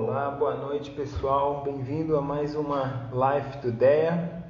[0.00, 4.44] Olá, boa noite pessoal, bem-vindo a mais uma Live DEA.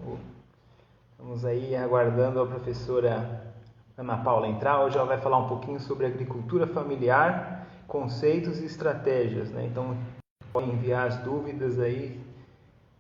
[1.13, 3.51] Estamos aí aguardando a professora
[3.97, 4.85] Ana Paula entrar.
[4.85, 9.51] Hoje ela vai falar um pouquinho sobre agricultura familiar, conceitos e estratégias.
[9.51, 9.65] Né?
[9.65, 9.97] Então,
[10.53, 12.21] podem enviar as dúvidas aí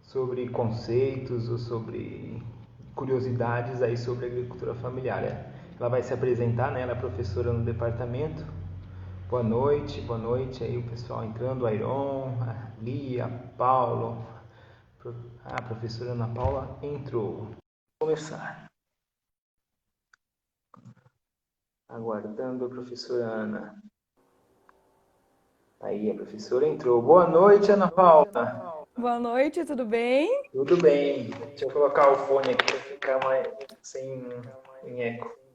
[0.00, 2.42] sobre conceitos ou sobre
[2.94, 5.52] curiosidades aí sobre agricultura familiar.
[5.78, 6.80] Ela vai se apresentar, né?
[6.80, 8.42] Ela é professora no departamento.
[9.28, 13.28] Boa noite, boa noite aí o pessoal entrando, a Iron, a Lia,
[13.58, 14.26] Paulo.
[15.44, 17.40] A professora Ana Paula entrou.
[17.40, 17.56] Vamos
[18.00, 18.64] começar.
[21.90, 23.82] Aguardando a professora Ana.
[25.82, 27.02] Aí, a professora entrou.
[27.02, 28.86] Boa noite, Ana Paula.
[28.96, 30.48] Boa noite, tudo bem?
[30.52, 31.28] Tudo bem.
[31.50, 33.46] Deixa eu colocar o fone aqui para ficar mais
[33.82, 34.26] sem
[34.84, 35.47] em eco.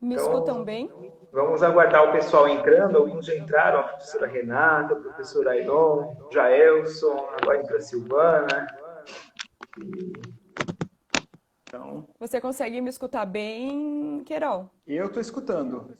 [0.00, 0.90] Me então, escutam bem?
[1.32, 2.98] Vamos aguardar o pessoal entrando.
[2.98, 8.66] Alguns já entraram, a professora Renata, a professora Airon, Jaelson, agora entra a Silvana.
[11.62, 14.70] Então, Você consegue me escutar bem, Querol?
[14.86, 15.96] Eu estou escutando.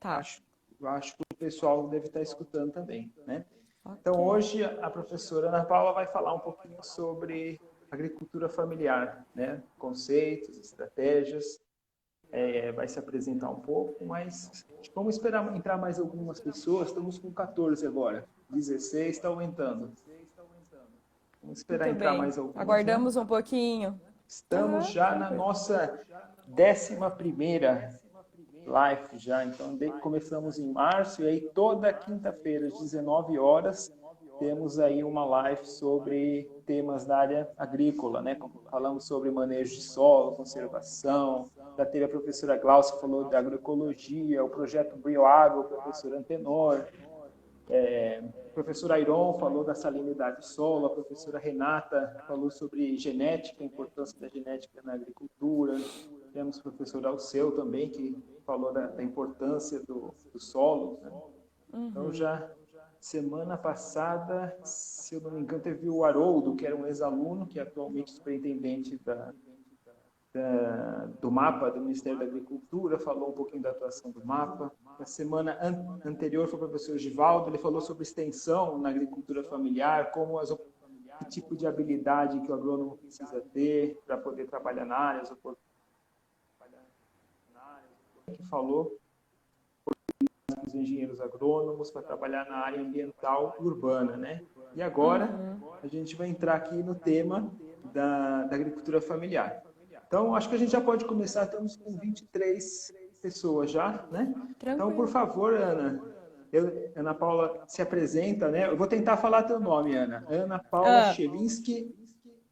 [0.00, 0.16] Tá.
[0.16, 0.42] Acho,
[0.84, 3.44] acho que o pessoal deve estar escutando também, né?
[3.84, 3.98] Okay.
[4.00, 9.62] Então, hoje a professora Ana Paula vai falar um pouquinho sobre agricultura familiar, né?
[9.78, 11.60] Conceitos, estratégias
[12.32, 16.88] é, vai se apresentar um pouco, mas vamos esperar entrar mais algumas pessoas.
[16.88, 19.92] Estamos com 14 agora, 16 está aumentando.
[21.42, 22.18] Vamos esperar Muito entrar bem.
[22.18, 22.56] mais algumas.
[22.56, 23.22] Aguardamos né?
[23.22, 24.00] um pouquinho.
[24.26, 25.98] Estamos ah, já na nossa
[26.46, 27.98] décima primeira
[28.66, 33.92] live já, então começamos em março e aí toda quinta-feira às 19 horas
[34.38, 38.38] temos aí uma live sobre temas da área agrícola, né?
[38.70, 44.44] Falamos sobre manejo de solo, conservação, já teve a professora Glaucia que falou da agroecologia,
[44.44, 46.86] o projeto Bioagro, o professor Antenor,
[47.70, 53.62] é, o professor Airon falou da salinidade do solo, a professora Renata falou sobre genética,
[53.62, 55.76] a importância da genética na agricultura,
[56.32, 60.98] temos o professor Alceu também, que falou da, da importância do, do solo.
[61.00, 61.10] Né?
[61.72, 61.86] Uhum.
[61.86, 62.50] Então, já
[63.00, 67.58] semana passada, se eu não me engano, teve o Haroldo, que era um ex-aluno, que
[67.58, 69.32] é atualmente superintendente da,
[70.32, 74.72] da, do mapa do Ministério da Agricultura, falou um pouquinho da atuação do mapa.
[74.98, 80.12] Na semana an anterior foi o professor Givaldo, ele falou sobre extensão na agricultura familiar,
[80.12, 80.50] como as
[81.18, 85.30] que tipo de habilidade que o agrônomo precisa ter para poder trabalhar na área, as
[88.36, 88.98] que falou
[90.66, 94.42] os engenheiros agrônomos para trabalhar na área ambiental urbana, né?
[94.74, 95.72] E agora uhum.
[95.82, 97.52] a gente vai entrar aqui no tema
[97.92, 99.62] da, da, agricultura familiar.
[100.10, 104.34] Então, acho que a gente já pode começar, estamos com 23 pessoas já, né?
[104.58, 104.74] Tranquilo.
[104.74, 106.02] Então, por favor, Ana,
[106.52, 108.66] eu, Ana Paula se apresenta, né?
[108.66, 110.26] Eu vou tentar falar teu nome, Ana.
[110.28, 111.14] Ana Paula ah.
[111.14, 111.94] Chelinski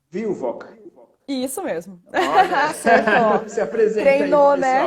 [0.09, 0.67] Vilvok.
[1.27, 2.01] Isso mesmo.
[2.13, 4.85] Olha, se apresenta Treinou, aí, né?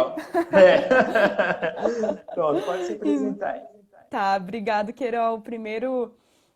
[0.53, 2.23] É.
[2.33, 3.61] Pronto, pode se apresentar aí.
[4.09, 5.41] Tá, obrigado, Queiroz.
[5.43, 6.15] Primeiro,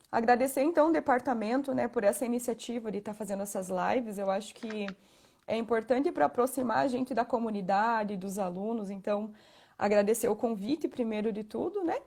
[0.09, 4.17] agradecer então o departamento, né, por essa iniciativa de estar tá fazendo essas lives.
[4.17, 4.87] Eu acho que
[5.47, 8.89] é importante para aproximar a gente da comunidade, dos alunos.
[8.89, 9.31] Então,
[9.77, 11.97] agradecer o convite, primeiro de tudo, né?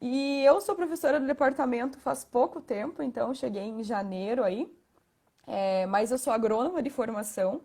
[0.00, 4.72] E eu sou professora do departamento faz pouco tempo, então cheguei em janeiro aí.
[5.46, 7.60] É, mas eu sou agrônoma de formação.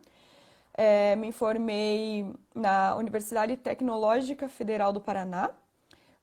[0.73, 5.51] É, me formei na Universidade Tecnológica Federal do Paraná,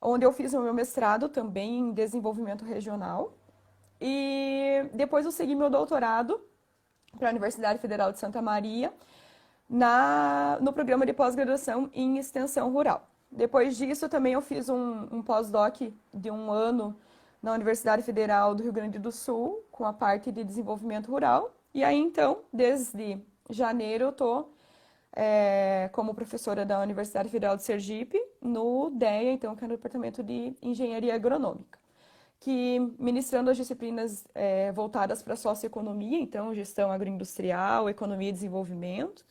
[0.00, 3.32] onde eu fiz o meu mestrado também em desenvolvimento regional.
[4.00, 6.40] E depois eu segui meu doutorado
[7.18, 8.92] para a Universidade Federal de Santa Maria,
[9.68, 13.08] na, no programa de pós-graduação em extensão rural.
[13.30, 15.76] Depois disso, também eu fiz um, um pós-doc
[16.12, 16.94] de um ano
[17.42, 21.54] na Universidade Federal do Rio Grande do Sul, com a parte de desenvolvimento rural.
[21.72, 23.18] E aí, então, desde
[23.48, 24.52] janeiro, eu estou
[25.14, 30.22] é, como professora da Universidade Federal de Sergipe, no DEA, então, que é no Departamento
[30.22, 31.78] de Engenharia Agronômica,
[32.42, 39.24] que ministrando as disciplinas é, voltadas para a socioeconomia, então, gestão agroindustrial, economia e desenvolvimento,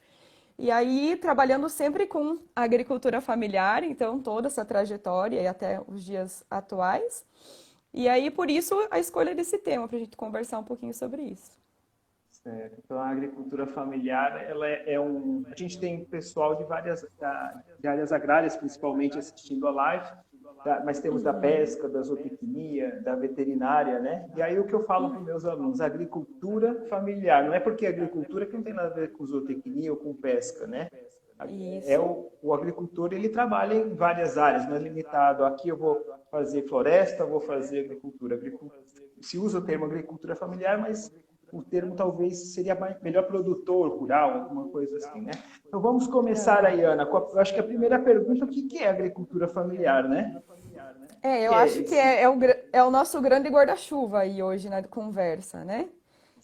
[0.58, 6.46] e aí, trabalhando sempre com agricultura familiar, então, toda essa trajetória e até os dias
[6.50, 7.26] atuais.
[7.94, 11.24] E aí, por isso, a escolha desse tema, para a gente conversar um pouquinho sobre
[11.24, 11.52] isso.
[12.32, 12.80] Certo.
[12.86, 15.44] Então, a agricultura familiar, ela é, é um...
[15.52, 17.06] A gente tem pessoal de várias
[17.80, 20.10] de áreas agrárias, principalmente, assistindo a live,
[20.64, 20.82] tá?
[20.86, 24.30] mas temos da pesca, da zootecnia, da veterinária, né?
[24.36, 25.82] E aí, o que eu falo para os meus alunos?
[25.82, 27.46] Agricultura familiar.
[27.46, 30.14] Não é porque é agricultura que não tem nada a ver com zootecnia ou com
[30.14, 30.88] pesca, né?
[31.50, 31.90] Isso.
[31.90, 35.44] É o, o, agricultor ele trabalha em várias áreas, não é limitado.
[35.44, 36.00] Aqui eu vou
[36.30, 38.36] fazer floresta, vou fazer agricultura.
[38.36, 38.82] agricultura
[39.20, 41.12] se usa o termo agricultura familiar, mas
[41.52, 45.32] o termo talvez seria melhor produtor rural, alguma coisa assim, né?
[45.68, 47.04] Então vamos começar aí, Ana.
[47.04, 50.42] eu acho que a primeira pergunta, o que é agricultura familiar, né?
[51.22, 52.40] É, eu que acho é que é, é, o,
[52.72, 55.90] é o nosso grande guarda-chuva aí hoje na conversa, né?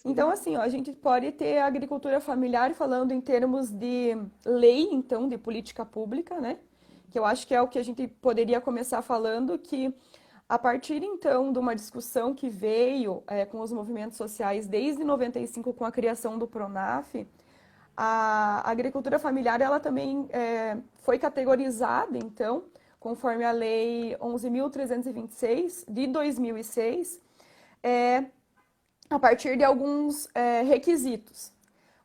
[0.05, 4.87] Então, assim, ó, a gente pode ter a agricultura familiar falando em termos de lei,
[4.91, 6.57] então, de política pública, né?
[7.11, 9.93] Que eu acho que é o que a gente poderia começar falando, que
[10.49, 15.73] a partir, então, de uma discussão que veio é, com os movimentos sociais desde 95,
[15.73, 17.27] com a criação do PRONAF,
[17.95, 22.63] a agricultura familiar, ela também é, foi categorizada, então,
[22.99, 27.19] conforme a Lei 11.326 de 2006,
[27.83, 28.25] é,
[29.09, 31.51] a partir de alguns é, requisitos.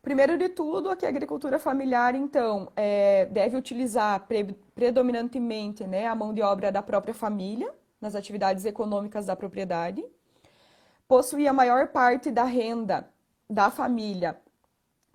[0.01, 6.09] Primeiro de tudo, a que a agricultura familiar, então, é, deve utilizar pre predominantemente né,
[6.09, 10.05] a mão de obra da própria família nas atividades econômicas da propriedade,
[11.07, 13.09] possuir a maior parte da renda
[13.49, 14.39] da família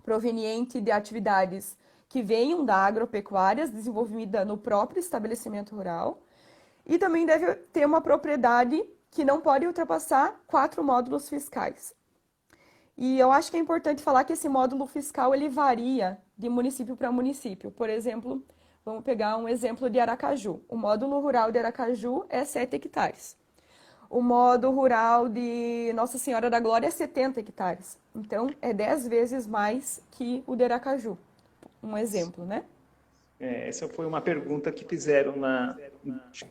[0.03, 6.21] proveniente de atividades que venham da agropecuária desenvolvida no próprio estabelecimento rural,
[6.85, 8.81] e também deve ter uma propriedade
[9.11, 11.93] que não pode ultrapassar quatro módulos fiscais.
[12.97, 16.95] E eu acho que é importante falar que esse módulo fiscal ele varia de município
[16.95, 17.69] para município.
[17.69, 18.41] Por exemplo,
[18.87, 20.61] vamos pegar um exemplo de Aracaju.
[20.69, 23.35] O módulo rural de Aracaju é 7 hectares.
[24.09, 27.99] O módulo rural de Nossa Senhora da Glória é 70 hectares.
[28.15, 31.17] Então, é 10 vezes mais que o de Aracaju.
[31.83, 32.63] Um exemplo, né?
[33.39, 35.77] É, essa foi uma pergunta que fizeram na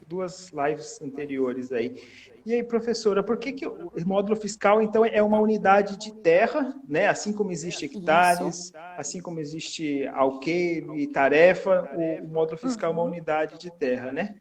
[0.06, 2.00] duas lives anteriores aí.
[2.44, 6.72] E aí, professora, por que, que o módulo fiscal, então, é uma unidade de terra,
[6.88, 7.08] né?
[7.08, 11.90] Assim como existe hectares, assim como existe alqueire e tarefa,
[12.22, 13.08] o, módulo fiscal é uma uhum.
[13.08, 14.36] unidade de terra, né?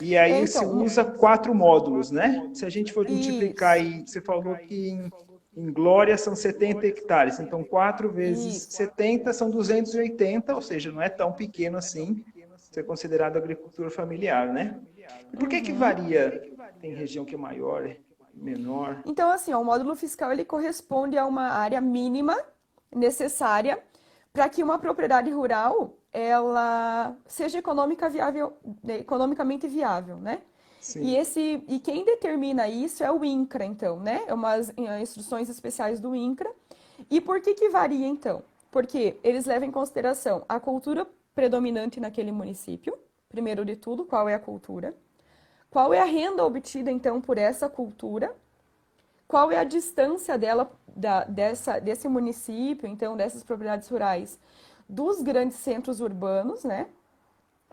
[0.00, 2.48] E aí então, se usa quatro módulos, né?
[2.54, 5.10] Se a gente for multiplicar aí, você falou que em
[5.56, 8.72] em Glória são 70 hectares, então 4 vezes Isso.
[8.72, 12.24] 70 são 280, ou seja, não é tão pequeno assim,
[12.56, 14.78] ser considerado agricultura familiar, né?
[15.32, 15.78] E por que que uhum.
[15.78, 16.42] varia?
[16.80, 17.90] Tem região que é maior,
[18.32, 19.02] menor?
[19.04, 22.38] Então, assim, ó, o módulo fiscal ele corresponde a uma área mínima
[22.94, 23.82] necessária
[24.32, 30.42] para que uma propriedade rural ela seja econômica viável, economicamente viável, né?
[30.80, 31.02] Sim.
[31.02, 34.22] E, esse, e quem determina isso é o INCRA, então, né?
[34.26, 36.50] É umas instruções especiais do INCRA.
[37.10, 38.42] E por que que varia, então?
[38.70, 42.98] Porque eles levam em consideração a cultura predominante naquele município,
[43.28, 44.94] primeiro de tudo, qual é a cultura,
[45.70, 48.34] qual é a renda obtida, então, por essa cultura,
[49.28, 54.38] qual é a distância dela, da, dessa, desse município, então, dessas propriedades rurais,
[54.88, 56.88] dos grandes centros urbanos, né?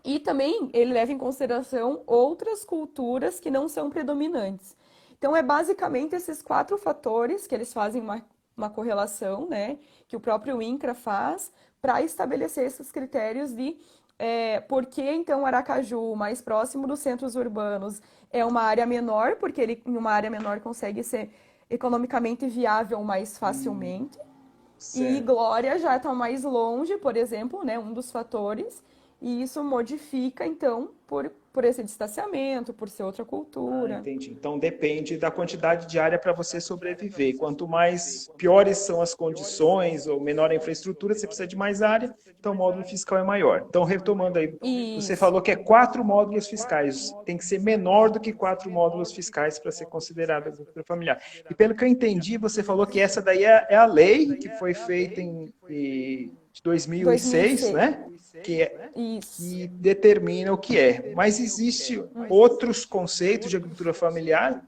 [0.04, 4.76] E também ele leva em consideração outras culturas que não são predominantes.
[5.16, 8.22] Então, é basicamente esses quatro fatores que eles fazem uma,
[8.56, 11.52] uma correlação, né, que o próprio INCRA faz,
[11.82, 13.76] para estabelecer esses critérios de
[14.18, 19.60] é, por que então Aracaju, mais próximo dos centros urbanos, é uma área menor, porque
[19.60, 21.30] ele em uma área menor consegue ser
[21.70, 24.18] economicamente viável mais facilmente.
[24.18, 28.82] Hum, e Glória já está mais longe, por exemplo, né, um dos fatores
[29.20, 33.96] e isso modifica, então, por, por esse distanciamento, por ser outra cultura.
[33.96, 34.30] Ah, entendi.
[34.30, 37.36] Então depende da quantidade de área para você sobreviver.
[37.36, 42.14] Quanto mais piores são as condições ou menor a infraestrutura, você precisa de mais área,
[42.38, 43.64] então o módulo fiscal é maior.
[43.68, 45.08] Então, retomando aí, Isso.
[45.08, 47.12] você falou que é quatro módulos fiscais.
[47.24, 51.20] Tem que ser menor do que quatro módulos fiscais para ser considerado agricultura familiar.
[51.50, 54.48] E pelo que eu entendi, você falou que essa daí é, é a lei que
[54.50, 56.30] foi feita em, em
[56.62, 57.72] 2006, 2006.
[57.72, 58.04] né?
[58.42, 61.12] Que, é, que determina o que é.
[61.14, 64.64] Mas existe outros conceitos de agricultura familiar?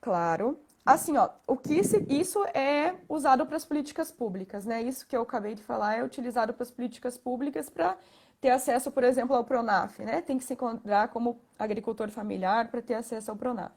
[0.00, 0.58] Claro.
[0.84, 4.80] Assim, ó, o que se, isso é usado para as políticas públicas, né?
[4.82, 7.96] Isso que eu acabei de falar é utilizado para as políticas públicas para
[8.40, 10.22] ter acesso, por exemplo, ao Pronaf, né?
[10.22, 13.72] Tem que se encontrar como agricultor familiar para ter acesso ao Pronaf.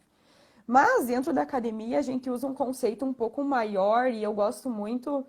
[0.67, 4.69] Mas dentro da academia a gente usa um conceito um pouco maior e eu gosto
[4.69, 5.25] muito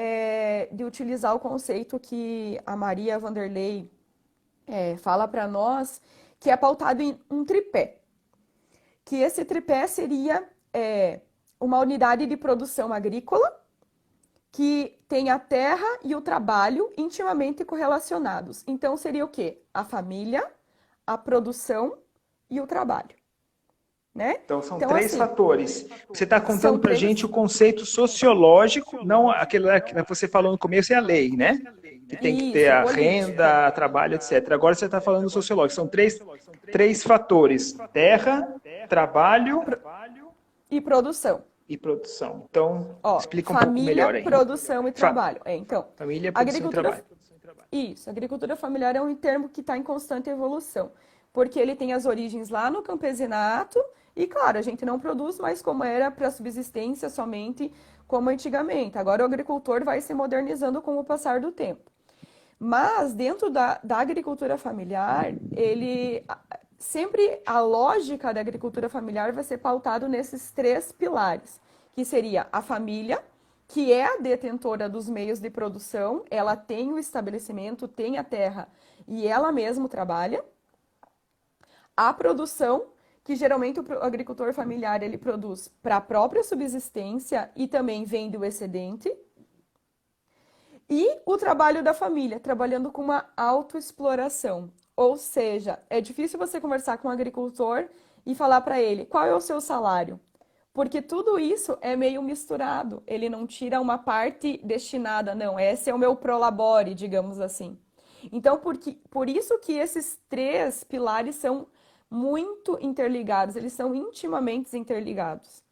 [0.00, 3.90] é, de utilizar o conceito que a Maria Vanderlei
[4.64, 6.00] é, fala para nós,
[6.38, 7.98] que é pautado em um tripé.
[9.04, 11.22] Que esse tripé seria é,
[11.58, 13.52] uma unidade de produção agrícola
[14.52, 18.62] que tem a terra e o trabalho intimamente correlacionados.
[18.68, 19.64] Então, seria o quê?
[19.74, 20.48] A família,
[21.04, 21.98] a produção
[22.48, 23.17] e o trabalho.
[24.18, 24.40] Né?
[24.44, 25.86] Então são então, três assim, fatores.
[26.08, 30.58] Você está contando para a gente o conceito sociológico, não aquele que você falou no
[30.58, 31.62] começo, é a lei, né?
[32.08, 34.50] Que tem que ter a renda, trabalho, etc.
[34.50, 35.76] Agora você está falando sociológico.
[35.76, 36.18] São três,
[36.72, 38.56] três fatores: terra,
[38.88, 39.62] trabalho
[40.68, 41.44] e produção.
[41.68, 42.46] E produção.
[42.50, 44.24] Então, Ó, explica um família, pouco melhor aí.
[44.24, 45.40] produção e trabalho.
[45.44, 47.04] É, então, Família, produção agricultura,
[47.36, 47.68] e trabalho.
[47.70, 50.90] isso, agricultura familiar é um termo que está em constante evolução,
[51.32, 53.78] porque ele tem as origens lá no campesinato
[54.18, 57.72] e, claro, a gente não produz mais como era para subsistência somente
[58.04, 58.98] como antigamente.
[58.98, 61.88] Agora o agricultor vai se modernizando com o passar do tempo.
[62.58, 66.24] Mas dentro da, da agricultura familiar, ele
[66.76, 71.60] sempre a lógica da agricultura familiar vai ser pautado nesses três pilares,
[71.92, 73.22] que seria a família,
[73.68, 78.66] que é a detentora dos meios de produção, ela tem o estabelecimento, tem a terra
[79.06, 80.44] e ela mesma trabalha.
[81.96, 82.86] A produção,
[83.28, 88.42] que geralmente o agricultor familiar ele produz para a própria subsistência e também vende o
[88.42, 89.14] excedente.
[90.88, 94.72] E o trabalho da família, trabalhando com uma autoexploração.
[94.96, 97.90] Ou seja, é difícil você conversar com um agricultor
[98.24, 100.18] e falar para ele qual é o seu salário.
[100.72, 103.02] Porque tudo isso é meio misturado.
[103.06, 105.60] Ele não tira uma parte destinada, não.
[105.60, 107.78] Esse é o meu prolabore, digamos assim.
[108.32, 111.66] Então, por, que, por isso que esses três pilares são
[112.10, 115.62] muito interligados, eles são intimamente interligados.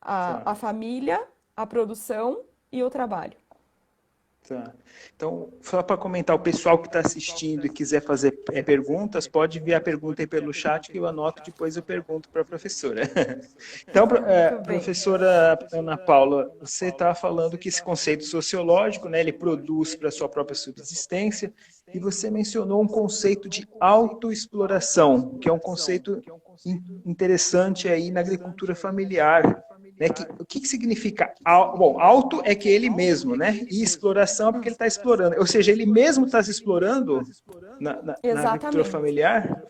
[0.00, 1.24] A, a família,
[1.56, 3.36] a produção e o trabalho.
[4.54, 4.74] Tá.
[5.14, 9.58] Então, só para comentar, o pessoal que está assistindo e quiser fazer é, perguntas, pode
[9.58, 13.02] enviar a pergunta aí pelo chat que eu anoto, depois eu pergunto para a professora.
[13.88, 19.94] Então, é, professora Ana Paula, você está falando que esse conceito sociológico, né, ele produz
[19.94, 21.52] para a sua própria subsistência,
[21.92, 26.22] e você mencionou um conceito de autoexploração, que é um conceito
[27.04, 29.62] interessante aí na agricultura familiar.
[30.02, 30.08] Né?
[30.08, 31.32] Que, o que, que significa?
[31.78, 33.60] Bom, auto é que ele mesmo, né?
[33.70, 35.38] E exploração é porque ele está explorando.
[35.38, 37.22] Ou seja, ele mesmo está se explorando
[37.78, 39.62] na, na, na agricultura familiar?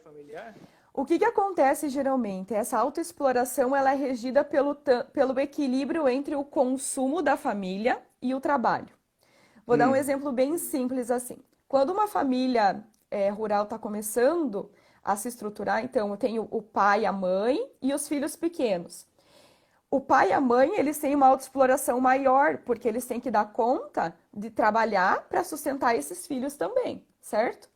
[0.95, 2.55] O que, que acontece geralmente?
[2.55, 4.75] Essa autoexploração ela é regida pelo,
[5.13, 8.89] pelo equilíbrio entre o consumo da família e o trabalho.
[9.67, 9.79] Vou hum.
[9.79, 9.97] dar um hum.
[9.97, 11.37] exemplo bem simples assim.
[11.69, 14.71] Quando uma família é, rural está começando
[15.05, 19.12] a se estruturar, então eu tenho o pai, a mãe e os filhos pequenos
[19.93, 23.53] o pai e a mãe, eles têm uma autoexploração maior, porque eles têm que dar
[23.53, 27.69] conta de trabalhar para sustentar esses filhos também, certo?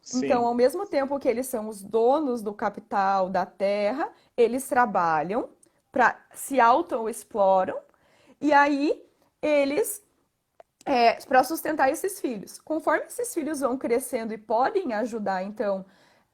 [0.00, 0.24] Sim.
[0.24, 5.48] Então, ao mesmo tempo que eles são os donos do capital, da terra, eles trabalham,
[5.90, 7.76] para se auto-exploram,
[8.40, 9.04] e aí
[9.42, 10.00] eles,
[10.86, 12.60] é, para sustentar esses filhos.
[12.60, 15.84] Conforme esses filhos vão crescendo e podem ajudar, então,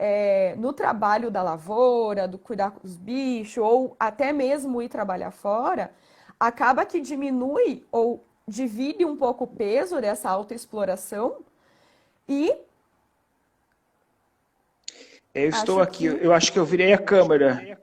[0.02, 5.30] é, no trabalho da lavoura, do cuidar com os bichos, ou até mesmo ir trabalhar
[5.30, 5.92] fora,
[6.38, 11.44] acaba que diminui ou divide um pouco o peso dessa autoexploração
[12.26, 12.50] e.
[15.34, 16.24] Eu estou aqui, que...
[16.24, 17.78] eu acho que eu virei a câmera.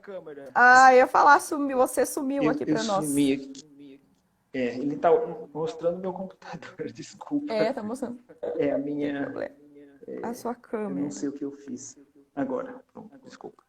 [0.52, 3.06] Ah, eu ia falar, sumiu, você sumiu eu, aqui para nós.
[3.06, 4.00] Sumi aqui.
[4.52, 5.10] É, ele está
[5.54, 7.52] mostrando meu computador, desculpa.
[7.52, 8.18] É, tá mostrando.
[8.56, 9.32] É a minha.
[10.24, 10.98] A sua câmera.
[10.98, 11.96] Eu não sei o que eu fiz.
[12.38, 13.64] Agora, pronto, desculpa.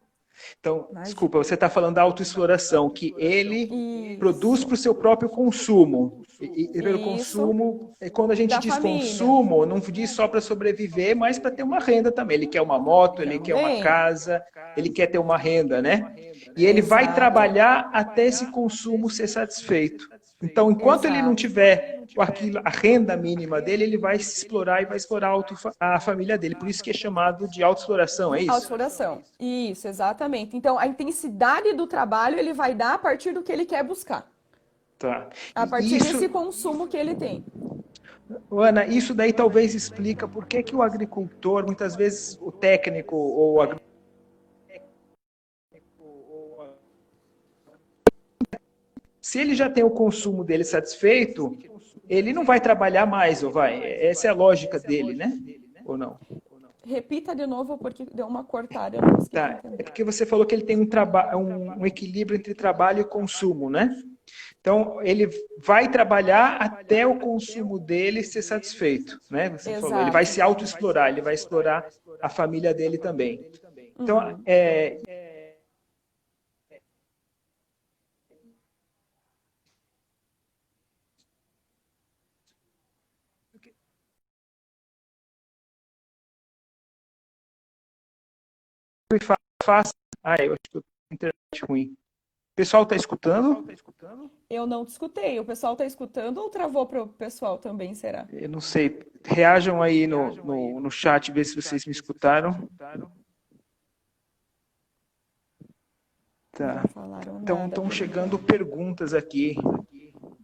[0.59, 3.63] Então, desculpa, você está falando da autoexploração, que ele
[4.11, 4.19] Isso.
[4.19, 6.21] produz para o seu próprio consumo.
[6.39, 7.03] E, e pelo Isso.
[7.03, 8.99] consumo, e quando a gente da diz família.
[8.99, 12.35] consumo, não diz só para sobreviver, mas para ter uma renda também.
[12.35, 14.41] Ele quer uma moto, ele quer uma casa,
[14.77, 16.13] ele quer ter uma renda, né?
[16.55, 16.89] E ele Exato.
[16.89, 20.07] vai trabalhar até esse consumo ser satisfeito.
[20.41, 21.13] Então, enquanto Exato.
[21.13, 22.03] ele não tiver
[22.63, 25.35] a renda mínima dele, ele vai se explorar e vai explorar
[25.79, 26.55] a família dele.
[26.55, 28.51] Por isso que é chamado de autoexploração, é isso?
[28.51, 29.21] Autoexploração.
[29.37, 30.55] Isso, exatamente.
[30.55, 34.31] Então, a intensidade do trabalho ele vai dar a partir do que ele quer buscar.
[34.97, 35.27] Tá.
[35.53, 36.13] A partir isso...
[36.13, 37.43] desse consumo que ele tem.
[38.51, 43.53] Ana, isso daí talvez explica por que, que o agricultor, muitas vezes o técnico ou
[43.53, 43.88] o agricultor,
[49.29, 51.55] Se ele já tem o consumo dele satisfeito,
[52.09, 53.79] ele não vai trabalhar mais, ou vai?
[54.01, 55.39] Essa é a lógica dele, né?
[55.85, 56.19] Ou não?
[56.83, 58.97] Repita de novo, porque deu uma cortada.
[59.31, 59.61] tá.
[59.77, 60.89] É porque você falou que ele tem um,
[61.37, 63.95] um, um equilíbrio entre trabalho e consumo, né?
[64.59, 69.49] Então, ele vai trabalhar até o consumo dele ser satisfeito, né?
[69.51, 69.81] Você Exato.
[69.89, 71.87] falou, ele vai se autoexplorar, ele vai explorar
[72.19, 73.45] a família dele também.
[73.95, 74.41] Então, uhum.
[74.43, 74.97] é,
[89.11, 89.17] e
[89.69, 89.93] faça.
[90.23, 91.93] Ah, eu acho que eu internet ruim.
[91.93, 93.65] O pessoal está escutando?
[94.49, 95.39] Eu não te escutei.
[95.39, 98.27] O pessoal está escutando ou travou para o pessoal também, será?
[98.33, 98.99] Eu não sei.
[99.23, 102.67] Reajam aí no, no, no chat, ver se vocês me escutaram.
[106.51, 106.83] Tá.
[107.67, 109.55] Estão chegando perguntas aqui.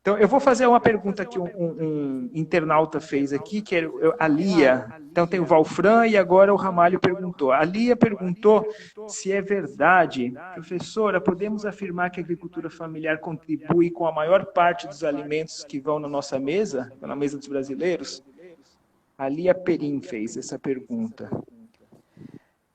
[0.06, 4.28] Então, eu vou fazer uma pergunta que um, um, internauta fez aqui, que é a
[4.28, 4.86] Lia.
[5.12, 7.52] Então, tem o Valfran e agora o Ramalho perguntou.
[7.52, 8.72] A Lia perguntou
[9.08, 14.86] se é verdade, professora, podemos afirmar que a agricultura familiar contribui com a maior parte
[14.86, 18.24] dos alimentos que vão na nossa mesa, na mesa dos brasileiros?
[19.18, 21.32] A Lia Perim fez essa pergunta.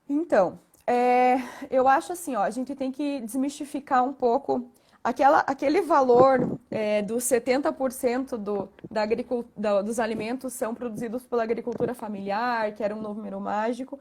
[0.09, 1.37] Então, é,
[1.71, 4.69] eu acho assim, ó, a gente tem que desmistificar um pouco
[5.03, 9.07] aquela, aquele valor é, dos 70% do, da
[9.57, 13.99] da, dos alimentos são produzidos pela agricultura familiar, que era um número mágico.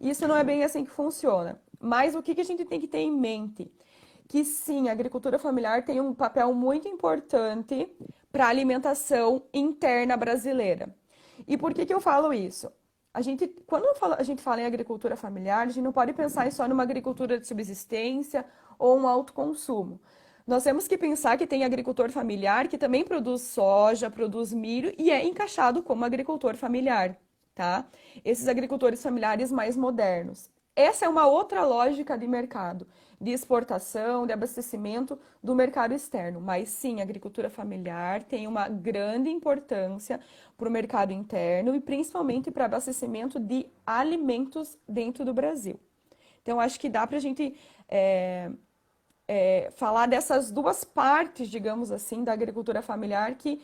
[0.00, 1.60] Isso não é bem assim que funciona.
[1.80, 3.72] Mas o que, que a gente tem que ter em mente?
[4.28, 7.90] Que sim, a agricultura familiar tem um papel muito importante
[8.30, 10.94] para a alimentação interna brasileira.
[11.46, 12.70] E por que, que eu falo isso?
[13.12, 13.84] A gente, quando
[14.16, 17.46] a gente fala em agricultura familiar, a gente não pode pensar só numa agricultura de
[17.46, 18.46] subsistência
[18.78, 20.00] ou um alto consumo.
[20.46, 25.10] Nós temos que pensar que tem agricultor familiar que também produz soja, produz milho e
[25.10, 27.16] é encaixado como agricultor familiar,
[27.54, 27.86] tá?
[28.24, 30.50] Esses agricultores familiares mais modernos.
[30.74, 32.88] Essa é uma outra lógica de mercado,
[33.20, 36.40] de exportação, de abastecimento do mercado externo.
[36.40, 40.18] Mas sim, a agricultura familiar tem uma grande importância
[40.56, 45.78] para o mercado interno e principalmente para abastecimento de alimentos dentro do Brasil.
[46.40, 47.54] Então, acho que dá para a gente
[47.88, 48.50] é,
[49.34, 53.62] é, falar dessas duas partes, digamos assim, da agricultura familiar que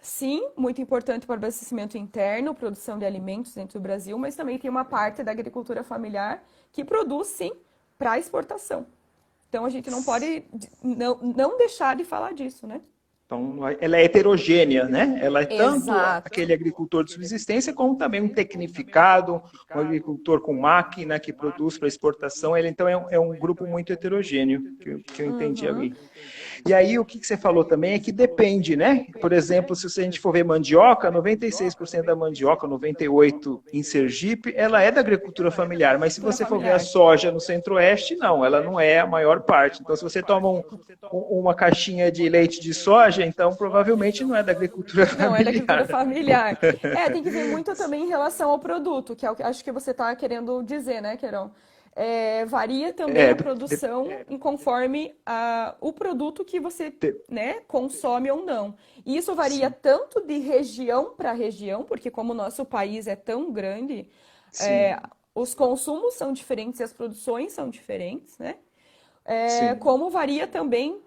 [0.00, 4.58] sim, muito importante para o abastecimento interno, produção de alimentos dentro do Brasil, mas também
[4.58, 6.42] tem uma parte da agricultura familiar
[6.72, 7.52] que produz sim
[7.98, 8.86] para exportação.
[9.50, 10.44] Então a gente não pode
[10.82, 12.80] não, não deixar de falar disso, né?
[13.32, 15.18] Então, ela é heterogênea, né?
[15.22, 16.26] Ela é tanto Exato.
[16.26, 19.42] aquele agricultor de subsistência, como também um tecnificado,
[19.74, 22.54] um agricultor com máquina que produz para exportação.
[22.54, 25.76] Ele, então, é um, é um, grupo muito heterogêneo, que, que eu entendi uhum.
[25.78, 25.94] ali.
[26.66, 29.06] E aí, o que, você falou também é que depende, né?
[29.20, 34.80] Por exemplo, se a gente for ver mandioca, 96% da mandioca, 98% em Sergipe, ela
[34.80, 35.98] é da agricultura familiar.
[35.98, 39.40] Mas se você for ver a soja no centro-oeste, não, ela não é a maior
[39.40, 39.80] parte.
[39.82, 40.62] Então, se você toma um,
[41.12, 45.30] uma caixinha de leite de soja, então provavelmente não é da agricultura familiar.
[45.30, 46.58] Não é da agricultura familiar.
[46.82, 49.64] É, tem que ver muito também em relação ao produto, que é o que acho
[49.64, 51.50] que você está querendo dizer, né, Querão?
[51.94, 56.90] É, varia também é, a produção em conforme a, o produto que você
[57.28, 58.74] né, consome ou não.
[59.04, 59.74] E isso varia Sim.
[59.82, 64.08] tanto de região para região, porque como o nosso país é tão grande,
[64.60, 64.98] é,
[65.34, 68.56] os consumos são diferentes e as produções são diferentes, né?
[69.24, 71.00] É, como varia também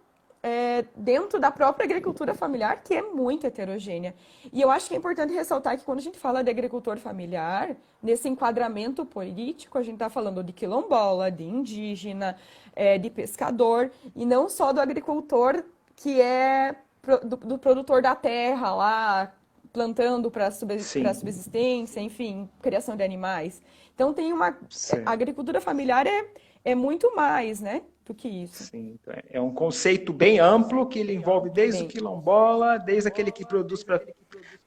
[0.48, 4.14] é, dentro da própria agricultura familiar, que é muito heterogênea.
[4.54, 7.76] E eu acho que é importante ressaltar que quando a gente fala de agricultor familiar,
[8.02, 12.38] nesse enquadramento político, a gente está falando de quilombola, de indígena,
[12.76, 15.64] é, de pescador, e não só do agricultor
[15.96, 16.76] que é
[17.24, 19.34] do, do produtor da terra lá,
[19.74, 23.64] plantando para subsistência, enfim, criação de animais.
[23.96, 24.56] Então tem uma.
[24.70, 25.02] Sim.
[25.08, 26.28] A agricultura familiar é,
[26.64, 27.82] é muito mais, né?
[28.06, 28.66] Do que isso.
[28.66, 33.08] Sim, então é, é um conceito bem amplo que ele envolve desde o quilombola, desde
[33.08, 33.84] aquele que produz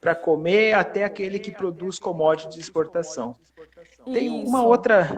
[0.01, 3.37] para comer, até aquele que produz commodity de exportação.
[4.13, 5.11] Tem uma outra.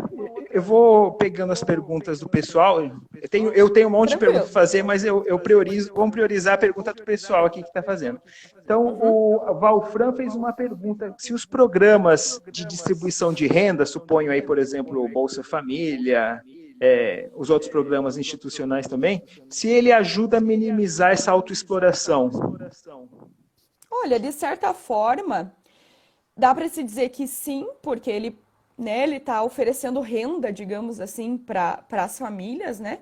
[0.50, 2.82] Eu vou pegando as perguntas do pessoal.
[2.82, 4.32] Eu tenho, eu tenho um monte Tranquilo.
[4.32, 5.92] de perguntas para fazer, mas eu, eu priorizo.
[5.94, 8.20] Vamos priorizar a pergunta do pessoal aqui que está fazendo.
[8.62, 14.42] Então, o Valfran fez uma pergunta: se os programas de distribuição de renda, suponho aí,
[14.42, 16.42] por exemplo, o Bolsa Família,
[16.80, 22.30] é, os outros programas institucionais também, se ele ajuda a minimizar essa autoexploração?
[23.90, 25.54] Olha, de certa forma,
[26.36, 28.38] dá para se dizer que sim, porque ele
[28.78, 33.00] né, ele está oferecendo renda, digamos assim, para as famílias, né?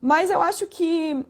[0.00, 1.24] Mas eu acho que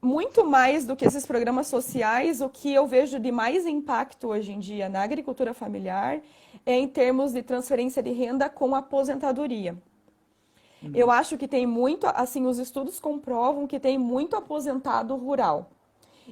[0.00, 4.52] muito mais do que esses programas sociais, o que eu vejo de mais impacto hoje
[4.52, 6.20] em dia na agricultura familiar
[6.64, 9.76] é em termos de transferência de renda com aposentadoria.
[10.82, 10.92] Uhum.
[10.94, 15.70] Eu acho que tem muito, assim, os estudos comprovam que tem muito aposentado rural.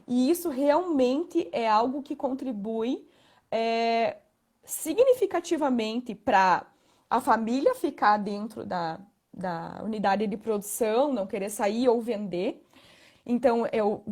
[0.07, 3.07] E isso realmente é algo que contribui
[3.51, 4.19] é,
[4.65, 6.67] significativamente para
[7.09, 9.01] a família ficar dentro da,
[9.33, 12.65] da unidade de produção, não querer sair ou vender.
[13.27, 14.03] Então, eu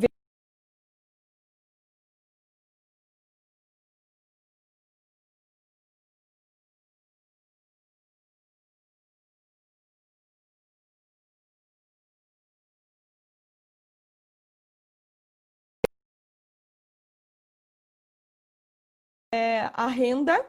[19.75, 20.45] a renda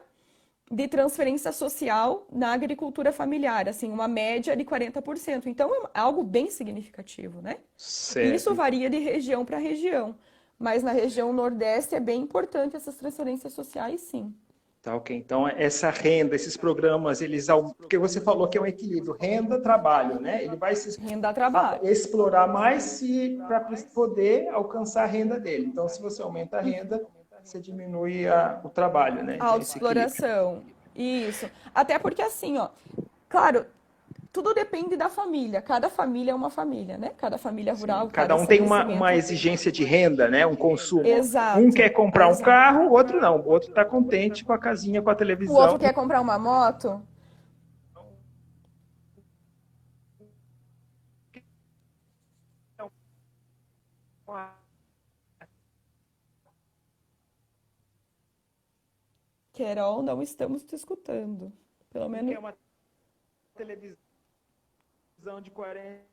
[0.70, 5.46] de transferência social na agricultura familiar, assim, uma média de 40%.
[5.46, 7.56] Então, é algo bem significativo, né?
[7.76, 8.34] Certo.
[8.34, 10.14] Isso varia de região para região,
[10.58, 14.32] mas na região Nordeste é bem importante essas transferências sociais, sim.
[14.82, 15.14] Tá, ok.
[15.14, 17.48] Então, essa renda, esses programas, eles.
[17.76, 20.42] Porque você falou que é um equilíbrio renda-trabalho, né?
[20.42, 21.86] Ele vai se renda-trabalho.
[21.86, 23.02] explorar mais
[23.46, 23.60] para
[23.92, 25.66] poder alcançar a renda dele.
[25.66, 27.06] Então, se você aumenta a renda,
[27.44, 29.38] você diminui a, o trabalho, né?
[29.40, 30.62] A exploração.
[30.94, 31.50] Isso.
[31.74, 32.68] Até porque, assim, ó,
[33.28, 33.66] claro,
[34.32, 35.60] tudo depende da família.
[35.60, 37.12] Cada família é uma família, né?
[37.16, 38.06] Cada família rural.
[38.06, 40.46] Sim, cada, cada um tem uma, uma exigência de renda, né?
[40.46, 41.06] Um consumo.
[41.06, 41.58] Exato.
[41.58, 43.40] Um quer comprar um carro, o outro não.
[43.40, 45.54] O outro está contente com a casinha, com a televisão.
[45.54, 47.02] O outro quer comprar uma moto.
[59.60, 61.52] Carol, não estamos te escutando.
[61.90, 62.34] Pelo menos.
[62.34, 62.56] É uma
[63.54, 63.98] televisão
[65.42, 66.09] de 40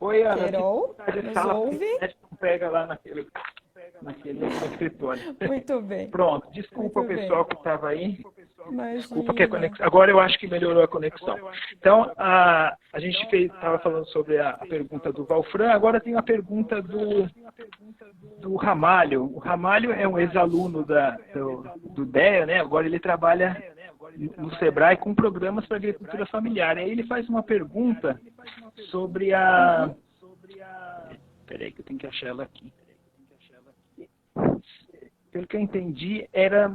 [0.00, 0.50] Oi, Ana.
[0.50, 1.98] Carol, nos ouve?
[2.40, 3.26] Pega lá naquele
[4.02, 5.36] naquele escritório.
[5.46, 6.08] Muito bem.
[6.08, 7.48] Pronto, desculpa o pessoal bem.
[7.48, 8.20] que estava aí.
[8.70, 8.98] Imagina.
[8.98, 9.86] Desculpa que a conexão.
[9.86, 11.36] Agora eu acho que melhorou a conexão.
[11.72, 16.22] Então, a, a gente estava falando sobre a, a, pergunta do Valfran, agora tem a
[16.22, 17.28] pergunta do,
[18.38, 19.24] do Ramalho.
[19.34, 22.60] O Ramalho é um ex-aluno do, do DEA, né?
[22.60, 23.56] Agora ele trabalha
[24.16, 26.76] no Sebrae com programas para agricultura familiar.
[26.78, 28.20] Aí ele faz uma pergunta
[28.90, 29.94] sobre a.
[31.46, 32.72] Peraí que eu tenho que achar ela aqui
[35.30, 36.72] pelo que eu entendi, era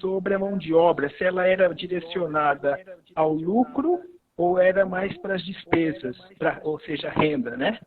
[0.00, 2.78] sobre a mão de obra, se ela era direcionada
[3.14, 4.00] ao lucro
[4.36, 7.78] ou era mais para as despesas, pra, ou seja, renda, né?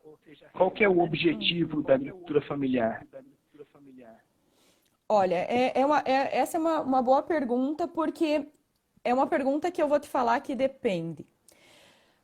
[0.54, 3.06] Qual que é o objetivo da agricultura familiar?
[5.10, 8.48] Olha, é, é uma, é, essa é uma, uma boa pergunta, porque
[9.08, 11.26] é uma pergunta que eu vou te falar que depende.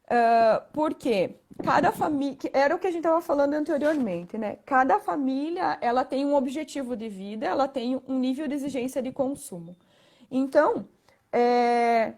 [0.03, 4.57] Uh, porque cada família, era o que a gente estava falando anteriormente, né?
[4.65, 9.13] Cada família, ela tem um objetivo de vida, ela tem um nível de exigência de
[9.13, 9.77] consumo.
[10.29, 10.85] Então,
[11.31, 12.15] é,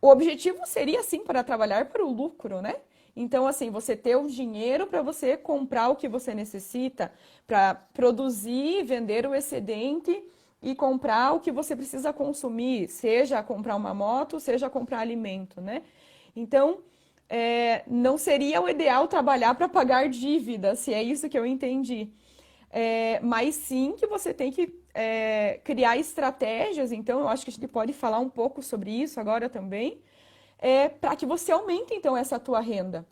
[0.00, 2.76] o objetivo seria, sim, para trabalhar para o lucro, né?
[3.16, 7.12] Então, assim, você ter o dinheiro para você comprar o que você necessita,
[7.48, 10.22] para produzir, vender o excedente
[10.62, 15.82] e comprar o que você precisa consumir, seja comprar uma moto, seja comprar alimento, né?
[16.36, 16.78] Então,
[17.28, 22.10] é, não seria o ideal trabalhar para pagar dívidas, se é isso que eu entendi.
[22.70, 27.52] É, mas sim que você tem que é, criar estratégias, então eu acho que a
[27.54, 30.00] gente pode falar um pouco sobre isso agora também,
[30.58, 33.06] é, para que você aumente então essa tua renda.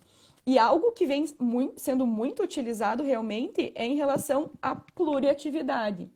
[0.47, 6.11] E algo que vem muito, sendo muito utilizado realmente é em relação à pluriatividade.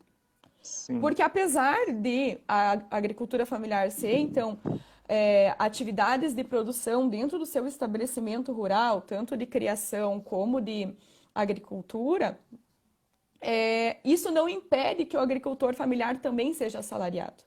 [0.64, 0.98] Sim.
[0.98, 4.58] Porque apesar de a agricultura familiar ser, então,
[5.06, 10.88] é, atividades de produção dentro do seu estabelecimento rural, tanto de criação como de
[11.34, 12.40] agricultura,
[13.42, 17.44] é, isso não impede que o agricultor familiar também seja assalariado.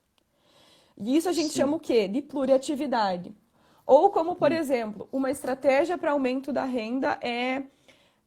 [0.96, 1.58] E isso a gente Sim.
[1.58, 2.06] chama o quê?
[2.06, 3.34] De pluriatividade.
[3.84, 4.54] Ou como, por hum.
[4.54, 7.62] exemplo, uma estratégia para aumento da renda é